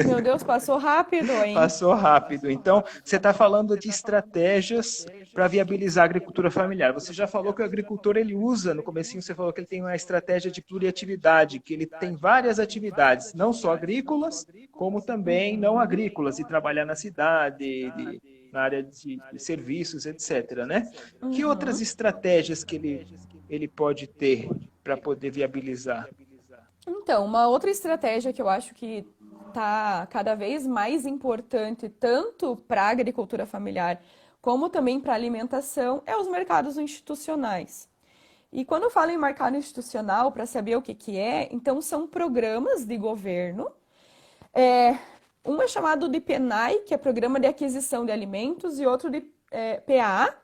[0.07, 1.53] Meu Deus, passou rápido, hein?
[1.53, 2.49] Passou rápido.
[2.49, 6.93] Então, você está falando de estratégias para viabilizar a agricultura familiar.
[6.93, 9.81] Você já falou que o agricultor ele usa, no comecinho você falou que ele tem
[9.81, 15.77] uma estratégia de pluriatividade, que ele tem várias atividades, não só agrícolas, como também não
[15.77, 20.65] agrícolas, e trabalhar na cidade, de na área de, de serviços, etc.
[20.65, 20.89] Né?
[21.21, 21.31] Uhum.
[21.31, 23.07] Que outras estratégias que ele,
[23.49, 24.49] ele pode ter
[24.81, 26.09] para poder viabilizar?
[26.87, 29.05] Então, uma outra estratégia que eu acho que
[29.47, 34.01] está cada vez mais importante, tanto para a agricultura familiar
[34.41, 37.89] como também para a alimentação, é os mercados institucionais.
[38.53, 42.07] E quando eu falo em mercado institucional, para saber o que, que é, então são
[42.07, 43.71] programas de governo
[44.53, 44.97] é,
[45.45, 49.23] Um é chamado de PENAI, que é Programa de Aquisição de Alimentos, e outro de
[49.51, 50.35] é, PAA,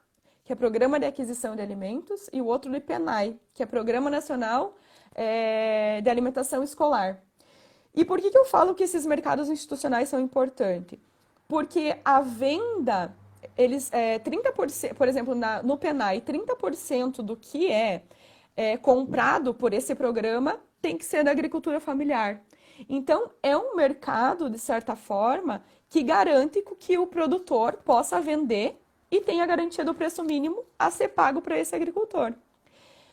[0.46, 4.12] que é Programa de Aquisição de Alimentos, e o outro de PENAI, que é Programa
[4.12, 4.76] Nacional
[5.16, 7.20] é, de Alimentação Escolar.
[7.96, 11.00] E por que, que eu falo que esses mercados institucionais são importantes?
[11.48, 13.12] Porque a venda,
[13.58, 18.04] eles, é, 30%, por exemplo, na, no PENAI, 30% do que é,
[18.56, 22.40] é comprado por esse programa tem que ser da agricultura familiar.
[22.90, 29.20] Então, é um mercado, de certa forma, que garante que o produtor possa vender e
[29.20, 32.34] tenha a garantia do preço mínimo a ser pago para esse agricultor.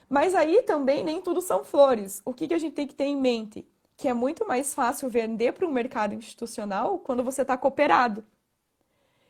[0.09, 2.23] Mas aí também nem tudo são flores.
[2.25, 3.67] O que, que a gente tem que ter em mente?
[3.97, 8.25] Que é muito mais fácil vender para um mercado institucional quando você está cooperado.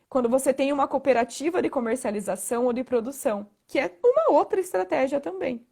[0.07, 5.19] Quando você tem uma cooperativa de comercialização ou de produção, que é uma outra estratégia
[5.19, 5.65] também.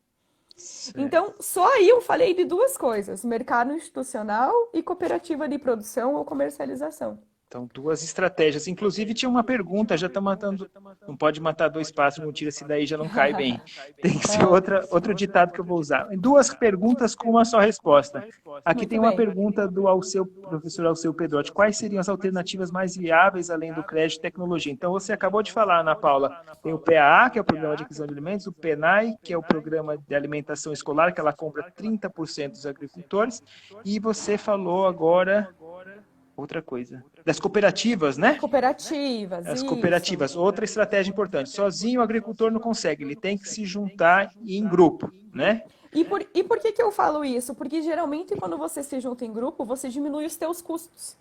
[0.95, 6.25] Então, só aí eu falei de duas coisas: mercado institucional e cooperativa de produção ou
[6.25, 7.19] comercialização.
[7.47, 8.67] Então, duas estratégias.
[8.67, 10.69] Inclusive, tinha uma pergunta, já está matando.
[11.07, 13.61] Não pode matar dois pássaros, não tira se daí já não cai bem.
[14.01, 16.09] Tem que ser outra, outro ditado que eu vou usar.
[16.17, 18.27] Duas perguntas com uma só resposta.
[18.65, 21.51] Aqui tem uma pergunta do Alceu, professor Alceu Pedrotti.
[21.51, 24.71] Quais seriam as alternativas mais viáveis além do crédito e tecnologia?
[24.71, 26.41] Então, você acabou de falar, Ana Paula.
[26.61, 29.37] Tem o PAA, que é o Programa de Aquisição de Alimentos, o PENAI, que é
[29.37, 33.41] o Programa de Alimentação Escolar, que ela compra 30% dos agricultores.
[33.85, 35.49] E você falou agora
[36.37, 37.03] outra coisa.
[37.25, 38.35] Das cooperativas, né?
[38.35, 39.45] Cooperativas.
[39.47, 40.35] As cooperativas.
[40.35, 41.49] Outra estratégia importante.
[41.49, 45.63] Sozinho o agricultor não consegue, ele tem que se juntar em grupo, né?
[45.93, 47.55] E por, e por que, que eu falo isso?
[47.55, 51.17] Porque geralmente quando você se junta em grupo, você diminui os teus custos.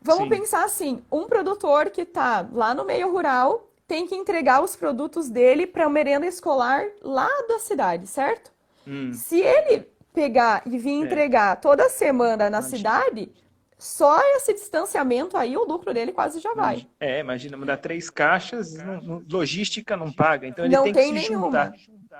[0.00, 0.28] Vamos Sim.
[0.30, 5.28] pensar assim, um produtor que está lá no meio rural tem que entregar os produtos
[5.28, 8.50] dele para a merenda escolar lá da cidade, certo?
[8.86, 9.12] Hum.
[9.12, 11.06] Se ele pegar e vir é.
[11.06, 13.30] entregar toda semana na cidade,
[13.78, 16.86] só esse distanciamento aí, o lucro dele quase já vai.
[17.00, 20.46] É, imagina, mudar três caixas, não, logística não paga.
[20.46, 21.46] Então ele não tem, tem que se nenhuma.
[21.46, 21.72] juntar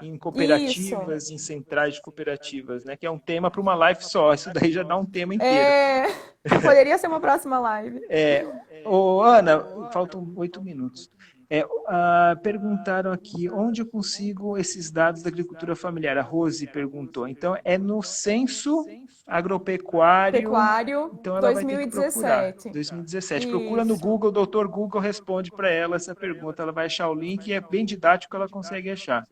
[0.03, 1.33] em cooperativas, Isso.
[1.33, 2.97] em centrais de cooperativas, né?
[2.97, 4.35] Que é um tema para uma live só.
[4.35, 5.55] Isso daí já dá um tema inteiro.
[5.55, 6.07] É,
[6.63, 8.05] poderia ser uma próxima live.
[8.09, 8.47] É.
[8.85, 11.11] Ô, Ana, faltam oito minutos.
[11.55, 16.19] É, uh, perguntaram aqui onde eu consigo esses dados da agricultura familiar.
[16.19, 17.29] A Rose perguntou.
[17.29, 18.85] Então, é no censo
[19.25, 20.41] agropecuário.
[20.41, 22.23] Pecuário então ela 2017.
[22.23, 23.47] Vai ter que 2017.
[23.47, 23.57] Isso.
[23.57, 26.61] Procura no Google, doutor Google responde para ela essa pergunta.
[26.61, 29.25] Ela vai achar o link e é bem didático, ela consegue achar.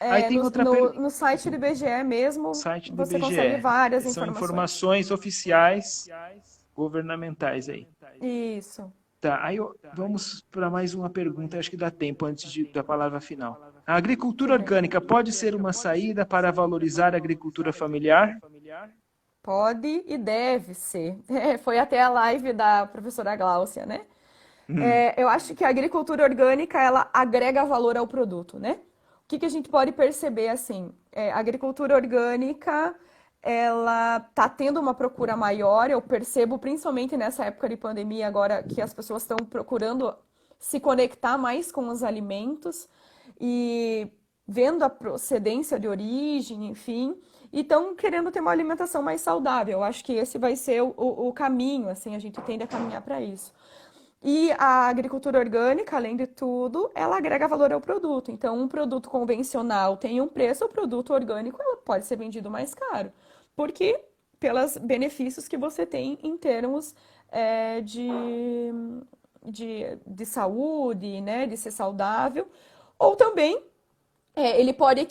[0.00, 3.28] É, Aí tem no, outra no, no site do IBGE mesmo, site do você IBGE.
[3.28, 4.36] consegue várias São informações.
[4.36, 6.06] informações oficiais
[6.74, 7.88] governamentais aí.
[8.22, 8.90] Isso.
[9.20, 9.56] Tá, aí
[9.94, 13.58] vamos para mais uma pergunta, acho que dá tempo antes de, da palavra final.
[13.86, 18.38] A agricultura orgânica pode ser uma saída para valorizar a agricultura familiar?
[19.42, 21.16] Pode e deve ser.
[21.30, 24.04] É, foi até a live da professora Gláucia, né?
[24.68, 24.82] Hum.
[24.82, 28.80] É, eu acho que a agricultura orgânica ela agrega valor ao produto, né?
[29.24, 30.92] O que, que a gente pode perceber assim?
[31.12, 32.94] É, a agricultura orgânica
[33.46, 35.88] ela está tendo uma procura maior.
[35.88, 40.12] Eu percebo, principalmente nessa época de pandemia, agora que as pessoas estão procurando
[40.58, 42.88] se conectar mais com os alimentos
[43.40, 44.10] e
[44.48, 47.16] vendo a procedência de origem, enfim,
[47.52, 49.78] e estão querendo ter uma alimentação mais saudável.
[49.78, 53.02] Eu acho que esse vai ser o, o caminho, assim, a gente tende a caminhar
[53.02, 53.52] para isso.
[54.24, 58.32] E a agricultura orgânica, além de tudo, ela agrega valor ao produto.
[58.32, 63.12] Então, um produto convencional tem um preço, o produto orgânico pode ser vendido mais caro
[63.56, 63.98] porque
[64.38, 66.94] pelos benefícios que você tem em termos
[67.32, 68.70] é, de,
[69.44, 72.46] de, de saúde, né, de ser saudável,
[72.98, 73.60] ou também
[74.34, 75.08] é, ele pode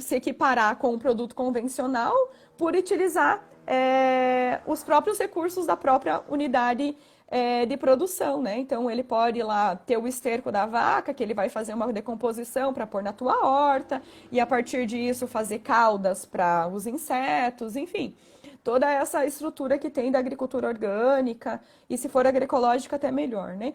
[0.00, 2.12] se equiparar com um produto convencional
[2.58, 6.96] por utilizar é, os próprios recursos da própria unidade
[7.28, 8.58] é, de produção, né?
[8.58, 12.72] Então ele pode lá ter o esterco da vaca, que ele vai fazer uma decomposição
[12.72, 18.14] para pôr na tua horta, e a partir disso fazer caudas para os insetos, enfim.
[18.62, 23.74] Toda essa estrutura que tem da agricultura orgânica, e se for agroecológica, até melhor, né?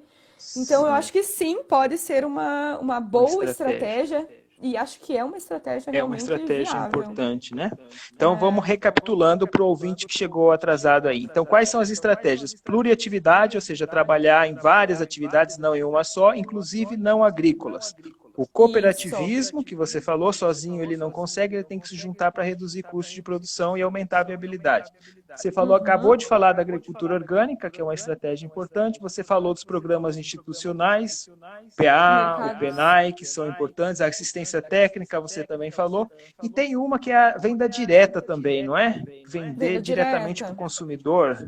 [0.56, 0.88] Então, sim.
[0.88, 4.20] eu acho que sim, pode ser uma, uma boa uma estratégia.
[4.20, 6.88] estratégia e acho que é uma estratégia É uma estratégia viável.
[6.88, 7.72] importante, né?
[8.14, 8.36] Então, é.
[8.36, 11.24] vamos recapitulando para o ouvinte que chegou atrasado aí.
[11.24, 12.53] Então, quais são as estratégias?
[12.53, 17.95] Pluriatividade, ou seja, trabalhar em várias atividades, não em uma só, inclusive não agrícolas.
[18.40, 22.42] O cooperativismo, que você falou, sozinho ele não consegue, ele tem que se juntar para
[22.42, 24.90] reduzir custos de produção e aumentar a viabilidade.
[25.36, 25.82] Você falou, uhum.
[25.84, 28.98] acabou de falar da agricultura orgânica, que é uma estratégia importante.
[29.02, 31.30] Você falou dos programas institucionais,
[31.76, 34.00] PA, o PENAI, que são importantes.
[34.00, 36.10] A assistência técnica, você também falou.
[36.42, 39.04] E tem uma que é a venda direta também, não é?
[39.28, 41.46] Vender diretamente para o consumidor.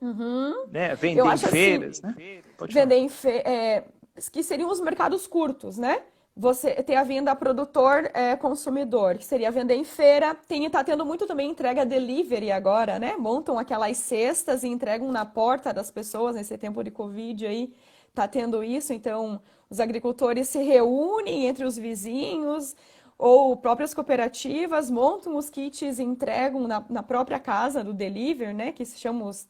[0.00, 0.66] Uhum.
[0.70, 0.94] Né?
[0.94, 2.42] Vender em assim, feiras, assim, né?
[2.56, 3.06] Pode vender falar.
[3.06, 3.84] em feiras, é,
[4.30, 6.02] que seriam os mercados curtos, né?
[6.38, 10.34] Você tem a venda produtor é, consumidor, que seria vender em feira.
[10.46, 13.16] Tem, tá tendo muito também entrega delivery agora, né?
[13.16, 17.72] Montam aquelas cestas e entregam na porta das pessoas nesse tempo de Covid aí.
[18.14, 19.40] Tá tendo isso, então
[19.70, 22.76] os agricultores se reúnem entre os vizinhos
[23.18, 28.72] ou próprias cooperativas montam os kits e entregam na, na própria casa do delivery, né?
[28.72, 29.48] Que se chamam os,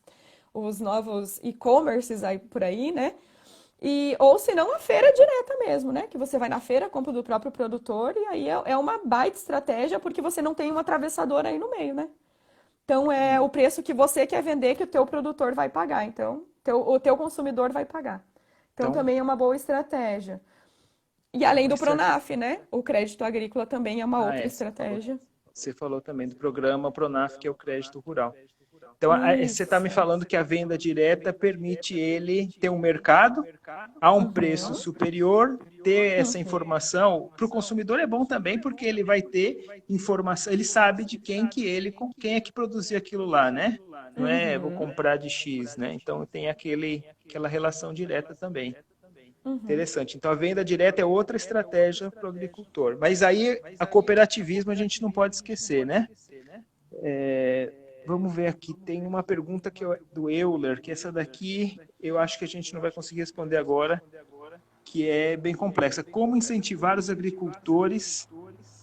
[0.55, 3.15] os novos e-commerces aí por aí, né?
[3.81, 6.07] E, ou se não, a feira direta mesmo, né?
[6.07, 9.37] Que você vai na feira, compra do próprio produtor e aí é, é uma baita
[9.37, 12.09] estratégia porque você não tem um atravessador aí no meio, né?
[12.85, 16.05] Então é o preço que você quer vender que o teu produtor vai pagar.
[16.05, 18.25] Então, teu, o teu consumidor vai pagar.
[18.73, 20.41] Então, então também é uma boa estratégia.
[21.35, 22.63] E além do Pronaf, né?
[22.71, 25.21] O crédito agrícola também é uma ah, outra é, estratégia.
[25.53, 28.35] Você falou também do programa Pronaf, que é o crédito rural.
[28.97, 29.57] Então, Isso.
[29.57, 33.45] você está me falando que a venda direta permite ele ter um mercado
[34.01, 37.31] a um preço superior, ter essa informação.
[37.37, 41.47] Para o consumidor é bom também, porque ele vai ter informação, ele sabe de quem
[41.47, 43.79] que ele, com quem é que produziu aquilo lá, né?
[44.17, 45.93] Não é vou comprar de X, né?
[45.93, 48.75] Então tem aquele, aquela relação direta também.
[49.45, 49.57] Uhum.
[49.57, 50.17] Interessante.
[50.17, 52.97] Então a venda direta é outra estratégia para o agricultor.
[52.99, 56.09] Mas aí a cooperativismo a gente não pode esquecer, né?
[57.03, 57.71] É,
[58.07, 62.39] Vamos ver aqui, tem uma pergunta que eu, do Euler, que essa daqui eu acho
[62.39, 64.03] que a gente não vai conseguir responder agora,
[64.85, 66.05] que é bem complexa.
[66.05, 68.29] Como incentivar os agricultores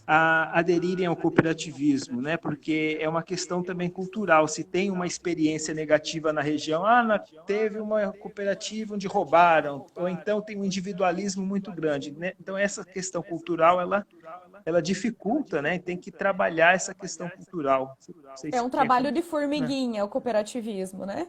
[0.06, 2.36] a aderirem ao cooperativismo, né?
[2.36, 4.47] Porque é uma questão também cultural.
[4.47, 10.41] Se tem uma experiência negativa na região, ah, teve uma cooperativa onde roubaram, ou então
[10.41, 12.34] tem um individualismo muito grande, né?
[12.39, 14.06] Então essa questão cultural ela
[14.66, 15.80] ela dificulta, né?
[15.80, 17.97] Tem que trabalhar essa questão cultural.
[18.51, 21.28] É um trabalho de formiguinha o cooperativismo, né?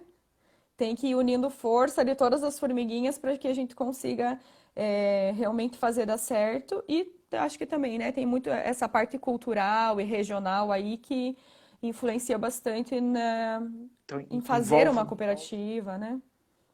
[0.76, 4.38] Tem que ir unindo força de todas as formiguinhas para que a gente consiga
[4.74, 7.04] é, realmente fazer dar certo e
[7.38, 11.36] acho que também, né, tem muito essa parte cultural e regional aí que
[11.82, 13.62] influencia bastante na,
[14.04, 16.18] então, em fazer envolve, uma cooperativa, né?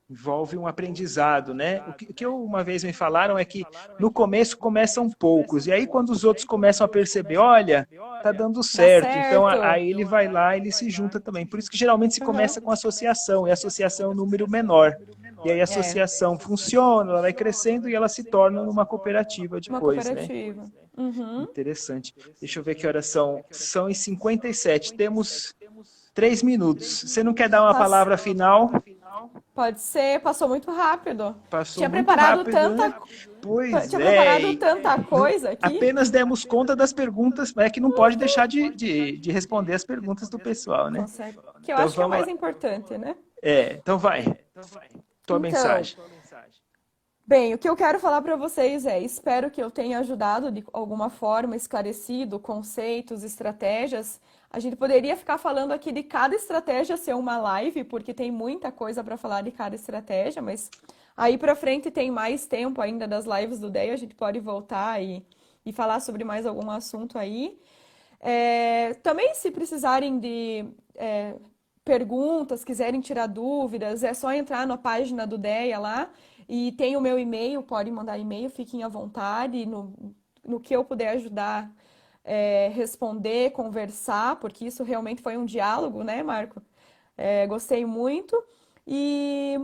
[0.09, 1.83] Envolve um aprendizado, né?
[1.89, 3.65] O que, o que uma vez me falaram é que
[3.99, 7.89] no começo começam poucos, e aí quando os outros começam a perceber, olha,
[8.23, 9.27] tá dando certo, certo.
[9.27, 11.47] então aí ele vai lá ele se junta também.
[11.47, 14.97] Por isso que geralmente se começa com associação, e associação é um número menor.
[15.45, 16.39] E aí a associação é.
[16.39, 20.05] funciona, ela vai crescendo e ela se torna uma cooperativa depois, uma né?
[20.05, 20.63] cooperativa.
[20.63, 20.71] né?
[20.97, 21.43] Uhum.
[21.43, 22.15] Interessante.
[22.39, 23.45] Deixa eu ver que horas são.
[23.51, 24.95] São em 57.
[24.95, 25.55] Temos
[26.13, 27.05] três minutos.
[27.07, 28.71] Você não quer dar uma palavra final?
[29.55, 31.37] Pode ser, passou muito rápido.
[31.51, 32.95] Passou Tinha muito preparado rápido, tanta né?
[33.43, 34.07] Pois Tinha é.
[34.07, 35.77] preparado tanta coisa aqui.
[35.77, 39.85] Apenas demos conta das perguntas, é que não pode deixar de, de, de responder as
[39.85, 41.01] perguntas do pessoal, né?
[41.01, 41.39] Consegue.
[41.63, 43.17] Que eu então, acho que é mais importante, né?
[43.43, 44.25] É, então vai.
[45.27, 45.97] Tua então, mensagem.
[47.31, 50.65] Bem, o que eu quero falar para vocês é: espero que eu tenha ajudado de
[50.73, 54.21] alguma forma, esclarecido conceitos, estratégias.
[54.51, 58.73] A gente poderia ficar falando aqui de cada estratégia ser uma live, porque tem muita
[58.73, 60.69] coisa para falar de cada estratégia, mas
[61.17, 65.01] aí para frente tem mais tempo ainda das lives do DEI, a gente pode voltar
[65.01, 65.25] e,
[65.65, 67.61] e falar sobre mais algum assunto aí.
[68.19, 70.65] É, também, se precisarem de
[70.97, 71.37] é,
[71.85, 76.11] perguntas, quiserem tirar dúvidas, é só entrar na página do DEA lá
[76.49, 80.15] e tem o meu e-mail, podem mandar e-mail, fiquem à vontade no,
[80.45, 81.73] no que eu puder ajudar,
[82.25, 86.63] é, responder, conversar, porque isso realmente foi um diálogo, né, Marco?
[87.17, 88.37] É, gostei muito.
[88.87, 89.57] E,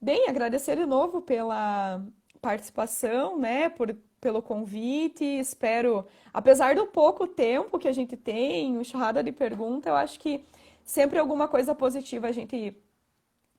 [0.00, 2.02] bem, agradecer de novo pela
[2.40, 5.24] participação, né, por, pelo convite.
[5.24, 10.44] Espero, apesar do pouco tempo que a gente tem, enxurrada de pergunta, eu acho que
[10.90, 12.76] sempre alguma coisa positiva a gente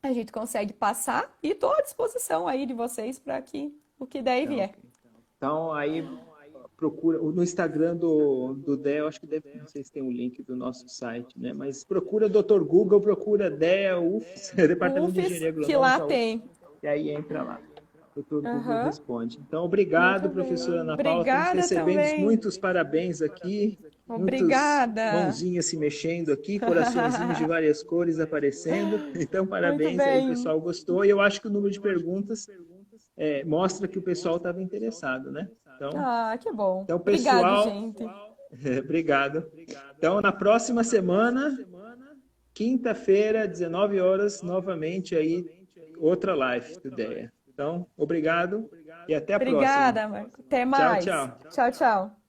[0.04, 4.22] a gente consegue passar e estou à disposição aí de vocês para que o que
[4.22, 4.72] der e vier.
[5.38, 6.04] Então, aí
[6.76, 10.42] procura no Instagram do, do DEA, acho que deve, não sei se tem um link
[10.42, 11.54] do nosso site, né?
[11.54, 12.64] Mas procura Dr.
[12.64, 15.72] Google, procura DEA, UFS, Departamento de Engenharia Agronômica.
[15.72, 16.44] Que lá tem.
[16.82, 17.62] E aí entra lá.
[18.16, 18.36] Dr.
[18.36, 18.42] Uhum.
[18.42, 19.40] Google responde.
[19.46, 21.20] Então, obrigado, Muito professora Ana Paula.
[21.20, 22.22] Obrigada Recebemos também.
[22.22, 23.80] muitos parabéns aqui.
[24.08, 25.14] Obrigada.
[25.14, 29.00] Mãozinhas se mexendo aqui, coraçõezinhos de várias cores aparecendo.
[29.22, 31.06] Então, parabéns aí, o pessoal gostou.
[31.06, 32.48] E eu acho que o número de perguntas
[33.16, 35.48] é, mostra que o pessoal estava interessado, né?
[35.76, 36.82] Então, ah, que bom.
[36.84, 38.04] Então, pessoal, Obrigado, gente.
[38.66, 39.52] É, obrigado.
[39.98, 41.58] Então, na próxima semana,
[42.54, 45.46] quinta-feira, 19 horas, novamente aí,
[45.98, 47.32] outra live do DEA.
[47.62, 48.68] Então, obrigado
[49.08, 49.90] e até a Obrigada, próxima.
[49.90, 50.42] Obrigada, Marco.
[50.42, 51.06] Até mais.
[51.06, 51.50] Tchau, tchau.
[51.52, 52.21] Tchau, tchau.